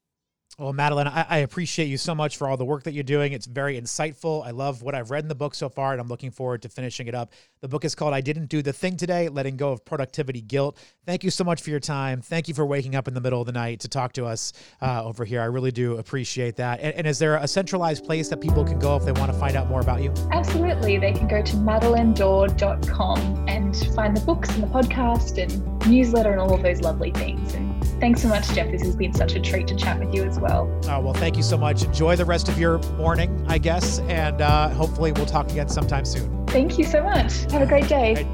well, 0.62 0.74
Madeleine, 0.74 1.08
I, 1.08 1.26
I, 1.28 1.38
appreciate 1.40 1.88
you 1.88 1.98
so 1.98 2.14
much 2.14 2.38
for 2.38 2.48
all 2.48 2.56
the 2.56 2.66
work 2.66 2.84
that 2.84 2.94
you're 2.94 3.04
doing. 3.04 3.34
It's 3.34 3.48
very 3.48 3.82
insightful. 3.82 4.46
I 4.46 4.52
love 4.52 4.84
what 4.84 4.94
I've 4.94 5.10
read 5.10 5.24
in 5.24 5.28
the 5.28 5.34
book 5.34 5.56
so 5.56 5.70
far, 5.70 5.92
and 5.92 6.00
I'm 6.00 6.08
looking 6.08 6.30
forward 6.30 6.62
to 6.62 6.70
finishing 6.70 7.08
it 7.08 7.16
up. 7.16 7.34
The 7.62 7.68
book 7.68 7.84
is 7.84 7.96
called 7.96 8.14
I 8.14 8.22
Didn't 8.22 8.46
Do 8.46 8.62
the 8.62 8.72
Thing 8.72 8.96
Today 8.96 9.28
Letting 9.28 9.58
Go 9.58 9.72
of 9.72 9.84
Productivity 9.84 10.40
Guilt. 10.40 10.78
Thank 11.08 11.24
you 11.24 11.32
so 11.32 11.44
much 11.44 11.64
for 11.64 11.72
your 11.72 11.80
time. 11.80 12.22
Thank 12.22 12.48
you 12.48 12.54
for 12.54 12.64
waking 12.64 12.96
up 12.96 13.08
in 13.08 13.16
the 13.16 13.22
middle 13.22 13.42
of 13.42 13.48
the 13.48 13.54
night 13.54 13.80
to 13.80 13.88
talk 13.88 14.14
to 14.14 14.26
us 14.26 14.54
uh, 14.82 15.04
over 15.04 15.26
here. 15.26 15.42
I 15.42 15.46
really 15.46 15.72
do 15.72 15.98
appreciate 15.98 16.58
that. 16.58 16.80
And, 16.80 16.94
and, 16.94 17.08
is 17.08 17.18
there 17.18 17.38
a 17.38 17.48
centralized 17.48 18.06
place 18.06 18.30
that 18.30 18.40
people 18.40 18.64
can 18.64 18.78
go 18.78 18.96
if 18.96 19.04
they 19.04 19.14
want 19.14 19.32
to 19.32 19.38
find 19.40 19.56
out 19.56 19.68
more 19.68 19.82
about 19.82 20.04
you? 20.04 20.14
Absolutely. 20.32 21.00
They 21.00 21.12
can 21.12 21.28
go 21.28 21.42
to 21.42 21.56
madeleinedore.com 21.56 23.46
and 23.48 23.76
find 23.96 24.16
the 24.16 24.22
books 24.22 24.50
and 24.52 24.64
the 24.64 24.68
podcast 24.68 25.42
and 25.42 25.88
newsletter 25.88 26.32
and 26.32 26.40
all 26.40 26.54
of 26.54 26.62
those 26.62 26.82
lovely 26.82 27.12
things. 27.12 27.56
And 27.56 27.71
thanks 28.02 28.22
so 28.22 28.28
much, 28.28 28.50
Jeff. 28.50 28.70
This 28.70 28.82
has 28.82 28.96
been 28.96 29.14
such 29.14 29.36
a 29.36 29.40
treat 29.40 29.68
to 29.68 29.76
chat 29.76 29.98
with 30.00 30.14
you 30.14 30.26
as 30.26 30.40
well. 30.40 30.68
Oh, 30.90 31.00
well, 31.00 31.14
thank 31.14 31.38
you 31.38 31.44
so 31.44 31.58
much. 31.58 31.84
Enjoy 31.84 32.18
the 32.18 32.26
rest 32.26 32.50
of 32.50 32.60
your 32.60 32.80
morning, 32.98 33.46
I 33.48 33.60
guess, 33.60 34.00
and 34.00 34.42
uh, 34.42 34.70
hopefully 34.70 35.14
we'll 35.14 35.28
talk 35.28 35.50
again 35.50 35.70
sometime 35.70 36.04
soon. 36.04 36.46
Thank 36.48 36.78
you 36.78 36.84
so 36.84 37.04
much. 37.04 37.50
Have 37.52 37.62
a 37.62 37.68
great 37.68 37.88
day. 37.88 38.28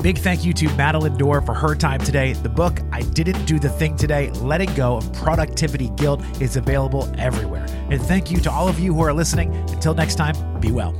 Big 0.00 0.18
thank 0.18 0.44
you 0.44 0.52
to 0.52 0.68
Madeleine 0.76 1.16
Dore 1.18 1.42
for 1.42 1.52
her 1.52 1.74
time 1.74 1.98
today. 1.98 2.32
The 2.32 2.48
book, 2.48 2.78
I 2.92 3.02
Didn't 3.02 3.44
Do 3.44 3.58
the 3.58 3.68
Thing 3.68 3.96
Today 3.96 4.30
Letting 4.30 4.72
Go 4.74 4.96
of 4.96 5.12
Productivity 5.12 5.88
Guilt, 5.96 6.22
is 6.40 6.56
available 6.56 7.12
everywhere. 7.18 7.66
And 7.90 8.00
thank 8.00 8.30
you 8.30 8.38
to 8.38 8.50
all 8.50 8.68
of 8.68 8.78
you 8.78 8.94
who 8.94 9.02
are 9.02 9.12
listening. 9.12 9.52
Until 9.70 9.94
next 9.94 10.14
time, 10.14 10.60
be 10.60 10.70
well. 10.70 10.94